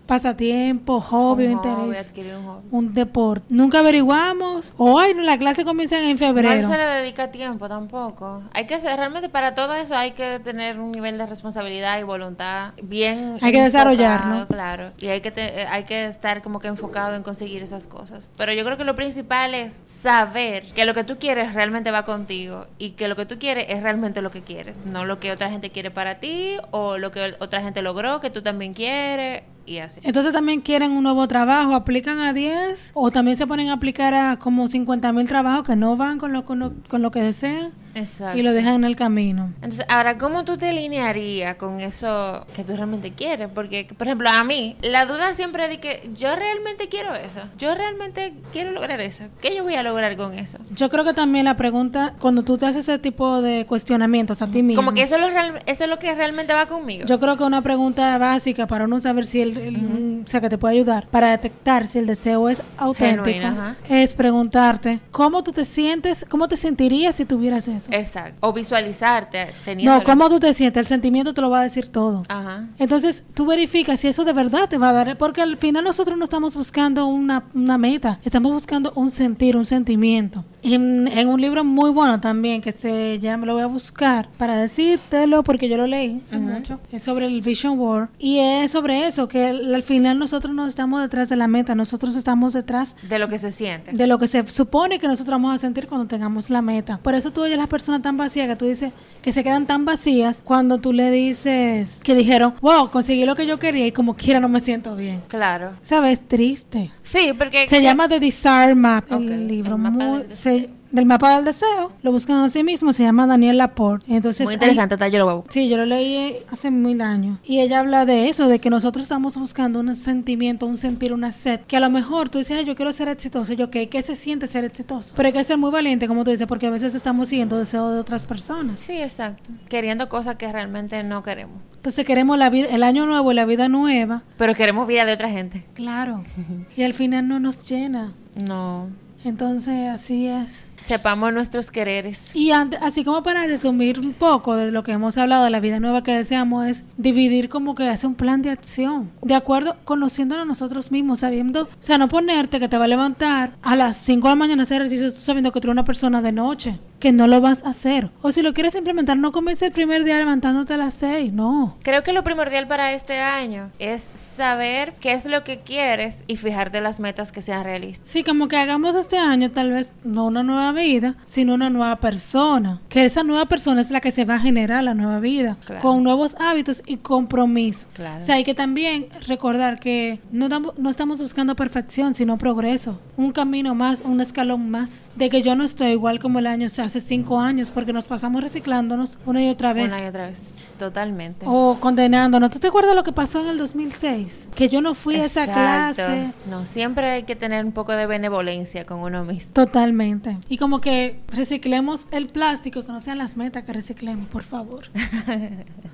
pasatiempo, 0.06 1.00
hobby, 1.00 1.46
Un 1.46 1.52
interés. 1.52 2.10
hobby, 2.10 2.30
un 2.32 2.44
hobby. 2.44 2.68
Un 2.72 2.92
deporte. 2.92 3.46
Nunca 3.54 3.78
averiguamos. 3.78 4.74
No, 4.80 5.00
la 5.22 5.38
clase 5.38 5.64
comienza 5.64 6.00
en 6.00 6.10
No 6.10 6.18
febrero. 6.18 6.66
se 6.68 6.76
le 6.76 6.84
dedica 6.84 7.30
tiempo 7.30 7.68
tampoco. 7.68 8.42
Hay 8.52 8.66
que 8.66 8.80
ser, 8.80 8.96
realmente 8.96 9.28
para 9.28 9.54
todo 9.54 9.74
eso 9.74 9.94
hay 9.96 10.10
que 10.10 10.40
tener 10.40 10.80
un 10.80 10.90
nivel 10.90 11.18
de 11.18 11.26
responsabilidad 11.26 12.00
y 12.00 12.02
voluntad 12.02 12.72
bien 12.82 13.36
Hay 13.40 13.52
que 13.52 13.62
desarrollarlo. 13.62 14.48
claro. 14.48 14.90
Y 14.98 15.06
hay 15.06 15.20
que 15.20 15.30
te- 15.30 15.66
hay 15.68 15.84
que 15.84 16.06
estar 16.06 16.31
como 16.40 16.60
que 16.60 16.68
enfocado 16.68 17.14
en 17.14 17.22
conseguir 17.22 17.62
esas 17.62 17.86
cosas. 17.86 18.30
Pero 18.38 18.52
yo 18.54 18.64
creo 18.64 18.78
que 18.78 18.84
lo 18.84 18.94
principal 18.94 19.54
es 19.54 19.74
saber 19.74 20.72
que 20.72 20.86
lo 20.86 20.94
que 20.94 21.04
tú 21.04 21.18
quieres 21.18 21.52
realmente 21.52 21.90
va 21.90 22.04
contigo 22.04 22.66
y 22.78 22.90
que 22.90 23.08
lo 23.08 23.16
que 23.16 23.26
tú 23.26 23.38
quieres 23.38 23.66
es 23.68 23.82
realmente 23.82 24.22
lo 24.22 24.30
que 24.30 24.40
quieres, 24.40 24.86
no 24.86 25.04
lo 25.04 25.20
que 25.20 25.32
otra 25.32 25.50
gente 25.50 25.68
quiere 25.68 25.90
para 25.90 26.20
ti 26.20 26.56
o 26.70 26.96
lo 26.96 27.10
que 27.10 27.34
otra 27.40 27.60
gente 27.60 27.82
logró 27.82 28.20
que 28.20 28.30
tú 28.30 28.40
también 28.40 28.72
quieres 28.72 29.42
y 29.66 29.78
así. 29.78 30.00
Entonces 30.02 30.32
también 30.32 30.60
quieren 30.60 30.92
un 30.92 31.02
nuevo 31.02 31.26
trabajo, 31.28 31.74
aplican 31.74 32.20
a 32.20 32.32
10 32.32 32.92
o 32.94 33.10
también 33.10 33.36
se 33.36 33.46
ponen 33.46 33.68
a 33.68 33.74
aplicar 33.74 34.14
a 34.14 34.38
como 34.38 34.68
50 34.68 35.12
mil 35.12 35.26
trabajos 35.26 35.66
que 35.66 35.76
no 35.76 35.96
van 35.96 36.18
con 36.18 36.32
lo, 36.32 36.44
con 36.44 36.58
lo, 36.58 36.72
con 36.88 37.02
lo 37.02 37.10
que 37.10 37.22
desean. 37.22 37.72
Exacto. 37.94 38.38
Y 38.38 38.42
lo 38.42 38.52
dejan 38.52 38.74
en 38.74 38.84
el 38.84 38.96
camino. 38.96 39.52
Entonces, 39.56 39.84
ahora, 39.88 40.18
¿cómo 40.18 40.44
tú 40.44 40.56
te 40.56 40.70
alinearías 40.70 41.56
con 41.56 41.80
eso 41.80 42.46
que 42.54 42.64
tú 42.64 42.74
realmente 42.74 43.12
quieres? 43.12 43.48
Porque, 43.54 43.86
por 43.96 44.06
ejemplo, 44.06 44.30
a 44.30 44.44
mí, 44.44 44.76
la 44.80 45.04
duda 45.04 45.34
siempre 45.34 45.68
de 45.68 45.78
que 45.78 46.10
yo 46.14 46.34
realmente 46.34 46.88
quiero 46.88 47.14
eso. 47.14 47.40
Yo 47.58 47.74
realmente 47.74 48.34
quiero 48.52 48.70
lograr 48.70 49.00
eso. 49.00 49.24
¿Qué 49.40 49.54
yo 49.54 49.62
voy 49.62 49.74
a 49.74 49.82
lograr 49.82 50.16
con 50.16 50.38
eso? 50.38 50.58
Yo 50.74 50.88
creo 50.88 51.04
que 51.04 51.12
también 51.12 51.44
la 51.44 51.56
pregunta, 51.56 52.14
cuando 52.18 52.42
tú 52.42 52.56
te 52.56 52.66
haces 52.66 52.88
ese 52.88 52.98
tipo 52.98 53.42
de 53.42 53.66
cuestionamientos 53.66 54.42
a 54.42 54.50
ti 54.50 54.62
mismo. 54.62 54.82
Como 54.82 54.94
que 54.94 55.02
eso 55.02 55.16
es 55.16 55.20
lo, 55.20 55.28
real, 55.28 55.62
eso 55.66 55.84
es 55.84 55.90
lo 55.90 55.98
que 55.98 56.14
realmente 56.14 56.52
va 56.54 56.66
conmigo. 56.66 57.06
Yo 57.06 57.20
creo 57.20 57.36
que 57.36 57.44
una 57.44 57.62
pregunta 57.62 58.16
básica 58.18 58.66
para 58.66 58.86
uno 58.86 59.00
saber 59.00 59.26
si 59.26 59.40
el, 59.40 59.51
el 59.58 60.22
o 60.24 60.28
sea, 60.28 60.40
que 60.40 60.48
te 60.48 60.58
puede 60.58 60.74
ayudar 60.76 61.06
para 61.08 61.30
detectar 61.30 61.86
si 61.86 61.98
el 61.98 62.06
deseo 62.06 62.48
es 62.48 62.62
auténtico, 62.76 63.24
Genuina, 63.24 63.76
es 63.88 64.14
preguntarte 64.14 65.00
cómo 65.10 65.42
tú 65.42 65.52
te 65.52 65.64
sientes, 65.64 66.24
cómo 66.28 66.48
te 66.48 66.56
sentirías 66.56 67.16
si 67.16 67.24
tuvieras 67.24 67.68
eso. 67.68 67.90
Exacto. 67.92 68.36
O 68.40 68.52
visualizarte 68.52 69.48
teniendo. 69.64 69.98
No, 69.98 70.02
cómo 70.04 70.28
tú 70.28 70.38
te 70.38 70.52
sientes, 70.54 70.80
el 70.80 70.86
sentimiento 70.86 71.34
te 71.34 71.40
lo 71.40 71.50
va 71.50 71.60
a 71.60 71.62
decir 71.62 71.88
todo. 71.88 72.24
Ajá. 72.28 72.66
Entonces 72.78 73.24
tú 73.34 73.46
verificas 73.46 74.00
si 74.00 74.08
eso 74.08 74.24
de 74.24 74.32
verdad 74.32 74.68
te 74.68 74.78
va 74.78 74.90
a 74.90 74.92
dar, 74.92 75.16
porque 75.18 75.42
al 75.42 75.56
final 75.56 75.84
nosotros 75.84 76.16
no 76.16 76.24
estamos 76.24 76.54
buscando 76.54 77.06
una, 77.06 77.44
una 77.54 77.78
meta, 77.78 78.18
estamos 78.24 78.52
buscando 78.52 78.92
un 78.94 79.10
sentir, 79.10 79.56
un 79.56 79.64
sentimiento. 79.64 80.44
En, 80.62 81.08
en, 81.08 81.28
un 81.28 81.40
libro 81.40 81.64
muy 81.64 81.90
bueno 81.90 82.20
también 82.20 82.60
que 82.60 82.70
se 82.70 83.18
llama, 83.18 83.46
lo 83.46 83.54
voy 83.54 83.62
a 83.62 83.66
buscar 83.66 84.28
para 84.38 84.56
decírtelo 84.56 85.42
porque 85.42 85.68
yo 85.68 85.76
lo 85.76 85.88
leí 85.88 86.22
hace 86.24 86.36
uh 86.36 86.40
-huh. 86.40 86.42
mucho, 86.42 86.80
es 86.92 87.02
sobre 87.02 87.26
el 87.26 87.40
Vision 87.40 87.78
War 87.78 88.08
y 88.18 88.38
es 88.38 88.70
sobre 88.70 89.06
eso, 89.06 89.26
que 89.26 89.41
al, 89.44 89.74
al 89.74 89.82
final 89.82 90.18
nosotros 90.18 90.54
no 90.54 90.66
estamos 90.66 91.00
detrás 91.00 91.28
de 91.28 91.36
la 91.36 91.48
meta, 91.48 91.74
nosotros 91.74 92.16
estamos 92.16 92.52
detrás 92.52 92.96
de 93.08 93.18
lo 93.18 93.28
que 93.28 93.38
se 93.38 93.52
siente, 93.52 93.92
de 93.92 94.06
lo 94.06 94.18
que 94.18 94.26
se 94.26 94.46
supone 94.48 94.98
que 94.98 95.08
nosotros 95.08 95.34
vamos 95.34 95.54
a 95.54 95.58
sentir 95.58 95.86
cuando 95.86 96.06
tengamos 96.06 96.50
la 96.50 96.62
meta. 96.62 96.98
Por 97.02 97.14
eso 97.14 97.32
tú 97.32 97.42
oyes 97.42 97.58
las 97.58 97.68
personas 97.68 98.02
tan 98.02 98.16
vacías 98.16 98.48
que 98.48 98.56
tú 98.56 98.66
dices 98.66 98.92
que 99.22 99.32
se 99.32 99.44
quedan 99.44 99.66
tan 99.66 99.84
vacías 99.84 100.42
cuando 100.44 100.78
tú 100.78 100.92
le 100.92 101.10
dices 101.10 102.00
que 102.02 102.14
dijeron, 102.14 102.54
wow, 102.60 102.90
conseguí 102.90 103.24
lo 103.24 103.36
que 103.36 103.46
yo 103.46 103.58
quería 103.58 103.86
y 103.86 103.92
como 103.92 104.14
quiera 104.14 104.40
no 104.40 104.48
me 104.48 104.60
siento 104.60 104.96
bien. 104.96 105.22
Claro. 105.28 105.72
¿Sabes? 105.82 106.20
Triste. 106.26 106.90
Sí, 107.02 107.32
porque... 107.36 107.68
Se 107.68 107.82
llama 107.82 108.08
The 108.08 108.20
Desire 108.20 108.74
Map, 108.74 109.10
okay. 109.10 109.26
el 109.26 109.48
libro. 109.48 109.76
El 109.76 109.80
muy, 109.80 110.22
se, 110.34 110.70
del 110.92 111.06
mapa 111.06 111.34
del 111.36 111.44
deseo, 111.44 111.90
lo 112.02 112.12
buscan 112.12 112.38
a 112.42 112.48
sí 112.48 112.62
mismo, 112.62 112.92
se 112.92 113.02
llama 113.02 113.26
Daniel 113.26 113.58
Laporte. 113.58 114.14
Entonces, 114.14 114.44
Muy 114.44 114.54
interesante, 114.54 114.96
ahí, 115.00 115.10
yo 115.10 115.18
lo 115.18 115.36
voy. 115.36 115.44
Sí, 115.48 115.68
yo 115.68 115.76
lo 115.78 115.86
leí 115.86 116.36
hace 116.50 116.70
mil 116.70 117.00
años. 117.00 117.38
Y 117.44 117.60
ella 117.60 117.80
habla 117.80 118.04
de 118.04 118.28
eso, 118.28 118.46
de 118.46 118.58
que 118.58 118.70
nosotros 118.70 119.04
estamos 119.04 119.36
buscando 119.36 119.80
un 119.80 119.94
sentimiento, 119.94 120.66
un 120.66 120.76
sentir, 120.76 121.12
una 121.12 121.32
sed, 121.32 121.60
que 121.60 121.76
a 121.76 121.80
lo 121.80 121.90
mejor 121.90 122.28
tú 122.28 122.38
dices, 122.38 122.58
Ay, 122.58 122.64
yo 122.64 122.74
quiero 122.74 122.92
ser 122.92 123.08
exitoso, 123.08 123.54
yo, 123.54 123.70
¿qué, 123.70 123.88
¿qué 123.88 124.02
se 124.02 124.14
siente 124.14 124.46
ser 124.46 124.64
exitoso? 124.64 125.14
Pero 125.16 125.26
hay 125.26 125.32
que 125.32 125.42
ser 125.44 125.56
muy 125.56 125.70
valiente, 125.70 126.06
como 126.06 126.24
tú 126.24 126.30
dices, 126.30 126.46
porque 126.46 126.66
a 126.66 126.70
veces 126.70 126.94
estamos 126.94 127.28
siguiendo 127.28 127.58
deseos 127.58 127.92
de 127.94 127.98
otras 127.98 128.26
personas. 128.26 128.78
Sí, 128.80 129.00
exacto. 129.00 129.50
Queriendo 129.68 130.08
cosas 130.08 130.36
que 130.36 130.52
realmente 130.52 131.02
no 131.02 131.22
queremos. 131.22 131.56
Entonces 131.74 132.04
queremos 132.04 132.38
la 132.38 132.50
vida, 132.50 132.68
el 132.70 132.82
año 132.82 133.06
nuevo 133.06 133.32
y 133.32 133.34
la 133.34 133.44
vida 133.44 133.68
nueva. 133.68 134.22
Pero 134.36 134.54
queremos 134.54 134.86
vida 134.86 135.04
de 135.04 135.14
otra 135.14 135.30
gente. 135.30 135.64
Claro. 135.74 136.22
y 136.76 136.82
al 136.82 136.94
final 136.94 137.26
no 137.26 137.40
nos 137.40 137.68
llena. 137.68 138.12
No. 138.34 138.88
Entonces, 139.24 139.88
así 139.88 140.26
es. 140.26 140.70
Sepamos 140.84 141.32
nuestros 141.32 141.70
quereres. 141.70 142.34
Y 142.34 142.50
así 142.50 143.04
como 143.04 143.22
para 143.22 143.46
resumir 143.46 144.00
un 144.00 144.12
poco 144.14 144.56
de 144.56 144.72
lo 144.72 144.82
que 144.82 144.92
hemos 144.92 145.16
hablado 145.16 145.44
de 145.44 145.50
la 145.50 145.60
vida 145.60 145.78
nueva 145.78 146.02
que 146.02 146.12
deseamos, 146.12 146.66
es 146.66 146.84
dividir 146.96 147.48
como 147.48 147.74
que 147.74 147.88
hace 147.88 148.06
un 148.06 148.16
plan 148.16 148.42
de 148.42 148.50
acción. 148.50 149.12
De 149.22 149.34
acuerdo, 149.34 149.76
conociéndonos 149.84 150.46
nosotros 150.46 150.90
mismos, 150.90 151.20
sabiendo, 151.20 151.62
o 151.62 151.68
sea, 151.78 151.98
no 151.98 152.08
ponerte 152.08 152.58
que 152.58 152.68
te 152.68 152.78
va 152.78 152.86
a 152.86 152.88
levantar 152.88 153.52
a 153.62 153.76
las 153.76 153.96
5 153.98 154.26
de 154.26 154.32
la 154.32 154.36
mañana 154.36 154.62
a 154.62 154.64
hacer 154.64 154.80
ejercicio, 154.80 155.12
tú 155.12 155.20
sabiendo 155.20 155.52
que 155.52 155.60
tú 155.60 155.68
eres 155.68 155.74
una 155.74 155.84
persona 155.84 156.20
de 156.20 156.32
noche, 156.32 156.80
que 156.98 157.12
no 157.12 157.28
lo 157.28 157.40
vas 157.40 157.64
a 157.64 157.68
hacer. 157.68 158.10
O 158.20 158.32
si 158.32 158.42
lo 158.42 158.52
quieres 158.52 158.74
implementar, 158.74 159.16
no 159.16 159.30
comiences 159.30 159.68
el 159.68 159.72
primer 159.72 160.02
día 160.02 160.18
levantándote 160.18 160.74
a 160.74 160.78
las 160.78 160.94
6, 160.94 161.32
no. 161.32 161.76
Creo 161.82 162.02
que 162.02 162.12
lo 162.12 162.24
primordial 162.24 162.66
para 162.66 162.92
este 162.92 163.20
año 163.20 163.70
es 163.78 164.10
saber 164.14 164.94
qué 165.00 165.12
es 165.12 165.26
lo 165.26 165.44
que 165.44 165.60
quieres 165.60 166.24
y 166.26 166.36
fijarte 166.36 166.80
las 166.80 166.98
metas 166.98 167.30
que 167.30 167.42
sean 167.42 167.62
realistas. 167.62 168.10
Sí, 168.10 168.24
como 168.24 168.48
que 168.48 168.56
hagamos 168.56 168.96
este 168.96 169.11
año 169.18 169.50
tal 169.50 169.70
vez 169.72 169.92
no 170.04 170.26
una 170.26 170.42
nueva 170.42 170.72
vida, 170.72 171.14
sino 171.24 171.54
una 171.54 171.70
nueva 171.70 171.96
persona. 171.96 172.80
Que 172.88 173.04
esa 173.04 173.22
nueva 173.22 173.46
persona 173.46 173.80
es 173.80 173.90
la 173.90 174.00
que 174.00 174.10
se 174.10 174.24
va 174.24 174.36
a 174.36 174.40
generar 174.40 174.84
la 174.84 174.94
nueva 174.94 175.20
vida, 175.20 175.56
Claro. 175.64 175.80
con 175.82 176.02
nuevos 176.02 176.36
hábitos 176.40 176.82
y 176.86 176.96
compromiso. 176.98 177.86
Claro. 177.94 178.18
O 178.18 178.20
sea, 178.22 178.36
hay 178.36 178.44
que 178.44 178.54
también 178.54 179.06
recordar 179.26 179.78
que 179.80 180.20
no, 180.30 180.48
no 180.48 180.90
estamos 180.90 181.20
buscando 181.20 181.54
perfección, 181.56 182.14
sino 182.14 182.38
progreso. 182.38 183.00
Un 183.16 183.32
camino 183.32 183.74
más, 183.74 184.02
un 184.02 184.20
escalón 184.20 184.70
más. 184.70 185.10
De 185.16 185.30
que 185.30 185.42
yo 185.42 185.54
no 185.54 185.64
estoy 185.64 185.92
igual 185.92 186.18
como 186.18 186.38
el 186.38 186.46
año, 186.46 186.66
o 186.66 186.70
sea, 186.70 186.86
hace 186.86 187.00
cinco 187.00 187.40
años, 187.40 187.70
porque 187.70 187.92
nos 187.92 188.06
pasamos 188.06 188.42
reciclándonos 188.42 189.18
una 189.26 189.42
y 189.44 189.48
otra 189.48 189.72
vez. 189.72 189.92
Una 189.92 190.04
y 190.04 190.06
otra 190.08 190.26
vez. 190.26 190.38
Totalmente. 190.82 191.46
O 191.48 191.78
condenándonos. 191.78 192.50
¿Tú 192.50 192.58
te 192.58 192.66
acuerdas 192.66 192.96
lo 192.96 193.04
que 193.04 193.12
pasó 193.12 193.40
en 193.40 193.46
el 193.46 193.56
2006? 193.56 194.48
Que 194.52 194.68
yo 194.68 194.80
no 194.80 194.94
fui 194.94 195.14
a 195.14 195.26
esa 195.26 195.44
clase. 195.44 196.32
No, 196.50 196.66
siempre 196.66 197.08
hay 197.08 197.22
que 197.22 197.36
tener 197.36 197.64
un 197.64 197.70
poco 197.70 197.92
de 197.92 198.04
benevolencia 198.06 198.84
con 198.84 198.98
uno 198.98 199.24
mismo. 199.24 199.52
Totalmente. 199.52 200.38
Y 200.48 200.58
como 200.58 200.80
que 200.80 201.20
reciclemos 201.28 202.08
el 202.10 202.26
plástico, 202.26 202.84
que 202.84 202.90
no 202.90 202.98
sean 202.98 203.18
las 203.18 203.36
metas 203.36 203.62
que 203.62 203.72
reciclemos, 203.72 204.26
por 204.26 204.42
favor. 204.42 204.86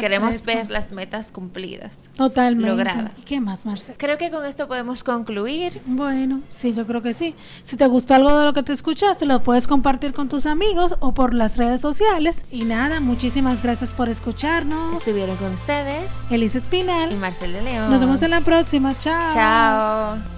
Queremos 0.00 0.40
fresco. 0.40 0.60
ver 0.62 0.70
las 0.70 0.92
metas 0.92 1.32
cumplidas. 1.32 1.98
Totalmente. 2.16 2.68
logradas. 2.68 3.12
¿Y 3.18 3.22
qué 3.22 3.40
más, 3.40 3.66
Marcela? 3.66 3.96
Creo 3.98 4.18
que 4.18 4.30
con 4.30 4.44
esto 4.44 4.68
podemos 4.68 5.04
concluir. 5.04 5.80
Bueno, 5.86 6.40
sí, 6.48 6.74
yo 6.74 6.86
creo 6.86 7.02
que 7.02 7.14
sí. 7.14 7.34
Si 7.62 7.76
te 7.76 7.86
gustó 7.86 8.14
algo 8.14 8.36
de 8.38 8.44
lo 8.44 8.52
que 8.52 8.62
te 8.62 8.72
escuchaste, 8.72 9.26
lo 9.26 9.42
puedes 9.42 9.66
compartir 9.66 10.12
con 10.12 10.28
tus 10.28 10.46
amigos 10.46 10.96
o 11.00 11.14
por 11.14 11.34
las 11.34 11.56
redes 11.56 11.80
sociales. 11.80 12.44
Y 12.50 12.64
nada, 12.64 13.00
muchísimas 13.00 13.62
gracias 13.62 13.90
por 13.90 14.08
escucharnos. 14.08 14.98
Estuvieron 14.98 15.36
con 15.36 15.52
ustedes 15.52 16.10
Elisa 16.30 16.58
y 16.58 16.60
Espinal. 16.60 17.16
Marcel 17.16 17.52
de 17.52 17.62
León. 17.62 17.90
Nos 17.90 18.00
vemos 18.00 18.22
en 18.22 18.30
la 18.30 18.40
próxima. 18.40 18.96
Chao. 18.98 19.32
Chao. 19.34 20.33